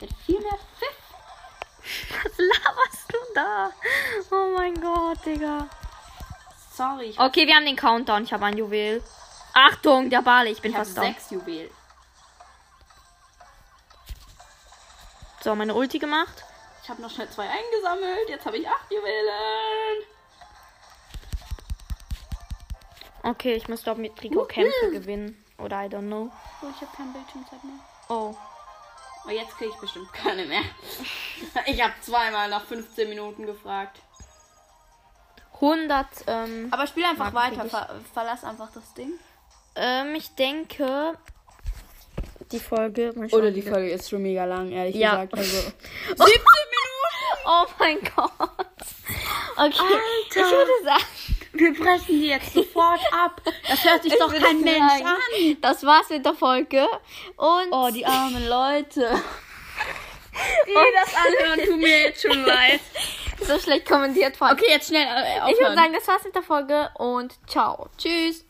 Der 0.00 0.08
hat 0.08 0.16
viel 0.24 0.40
mehr 0.40 0.58
Pfiff. 0.78 0.96
Was 2.24 2.32
laberst 2.38 3.12
du 3.12 3.18
da? 3.34 3.70
Oh 4.30 4.54
mein 4.56 4.80
Gott, 4.80 5.24
Digga. 5.24 5.68
Sorry, 6.72 7.14
Okay, 7.16 7.46
wir 7.46 7.54
haben 7.54 7.64
den 7.64 7.76
Countdown. 7.76 8.24
Ich 8.24 8.32
habe 8.32 8.44
ein 8.44 8.58
Juwel. 8.58 9.02
Achtung, 9.54 10.10
der 10.10 10.20
Bale. 10.20 10.50
Ich 10.50 10.60
bin 10.60 10.72
ich 10.72 10.76
fast 10.76 10.96
down. 10.96 11.06
sechs 11.06 11.30
Juwel. 11.30 11.70
So, 15.42 15.54
meine 15.54 15.74
Ulti 15.74 15.98
gemacht. 15.98 16.44
Ich 16.82 16.90
habe 16.90 17.00
noch 17.00 17.10
schnell 17.10 17.30
zwei 17.30 17.48
eingesammelt. 17.48 18.28
Jetzt 18.28 18.44
habe 18.44 18.58
ich 18.58 18.68
acht 18.68 18.90
Juwelen. 18.90 20.04
Okay, 23.22 23.54
ich 23.54 23.68
muss 23.68 23.82
doch 23.82 23.96
mit 23.96 24.20
Rico 24.22 24.44
Kämpfe 24.44 24.90
gewinnen. 24.92 25.42
Oder 25.58 25.84
I 25.84 25.88
don't 25.88 26.06
know. 26.06 26.30
Oh, 26.62 26.66
ich 26.74 26.80
habe 26.82 26.94
keine 26.96 27.12
Bildschirmzeit 27.12 27.64
mehr. 27.64 27.78
Oh. 28.08 28.36
Oh, 29.26 29.30
jetzt 29.30 29.56
kriege 29.56 29.70
ich 29.74 29.76
bestimmt 29.80 30.12
keine 30.12 30.44
mehr. 30.46 30.62
Ich 31.66 31.82
habe 31.82 31.92
zweimal 32.00 32.48
nach 32.48 32.64
15 32.64 33.08
Minuten 33.08 33.44
gefragt. 33.46 33.98
100. 35.54 36.06
Ähm, 36.26 36.68
Aber 36.70 36.86
spiel 36.86 37.04
einfach 37.04 37.32
Marken 37.32 37.58
weiter. 37.58 37.68
Ver 37.68 38.00
verlass 38.12 38.44
einfach 38.44 38.70
das 38.74 38.92
Ding. 38.94 39.12
ähm, 39.74 40.14
ich 40.14 40.34
denke. 40.34 41.14
Die 42.52 42.60
Folge. 42.60 43.12
Oder 43.32 43.50
die 43.50 43.62
Folge 43.62 43.90
ist 43.90 44.08
schon 44.08 44.22
mega 44.22 44.44
lang, 44.44 44.70
ehrlich 44.70 44.94
Ja. 44.96 45.24
gesagt. 45.24 45.34
Also 45.34 45.56
17 46.08 46.40
Oh 47.48 47.64
mein 47.78 47.98
Gott. 48.14 48.30
Okay. 49.56 49.98
Ich 50.30 50.36
würde 50.36 50.84
sagen. 50.84 51.04
Wir 51.58 51.72
brechen 51.74 52.20
die 52.20 52.28
jetzt 52.28 52.52
sofort 52.54 53.00
ab. 53.12 53.40
Das 53.68 53.84
hört 53.84 54.02
sich 54.02 54.14
doch 54.18 54.32
kein 54.32 54.60
Mensch 54.60 54.78
sagen, 54.78 55.06
an. 55.06 55.56
Das 55.60 55.84
war's 55.84 56.08
mit 56.10 56.24
der 56.24 56.34
Folge. 56.34 56.86
Und. 57.36 57.68
Oh, 57.72 57.88
die 57.92 58.04
armen 58.06 58.46
Leute. 58.48 59.10
Die 60.66 60.74
das 60.94 61.14
anhören, 61.14 61.66
tut 61.66 61.78
mir 61.78 62.02
jetzt 62.02 62.20
schon 62.20 62.44
leid. 62.44 62.80
so 63.40 63.58
schlecht 63.58 63.88
kommentiert 63.88 64.36
von. 64.36 64.50
Okay, 64.50 64.66
jetzt 64.68 64.88
schnell 64.88 65.06
äh, 65.06 65.38
Ich 65.50 65.56
würde 65.56 65.68
aufhören. 65.70 65.74
sagen, 65.76 65.92
das 65.94 66.08
war's 66.08 66.24
mit 66.24 66.34
der 66.34 66.42
Folge 66.42 66.90
und 66.98 67.34
ciao. 67.48 67.88
Tschüss. 67.96 68.45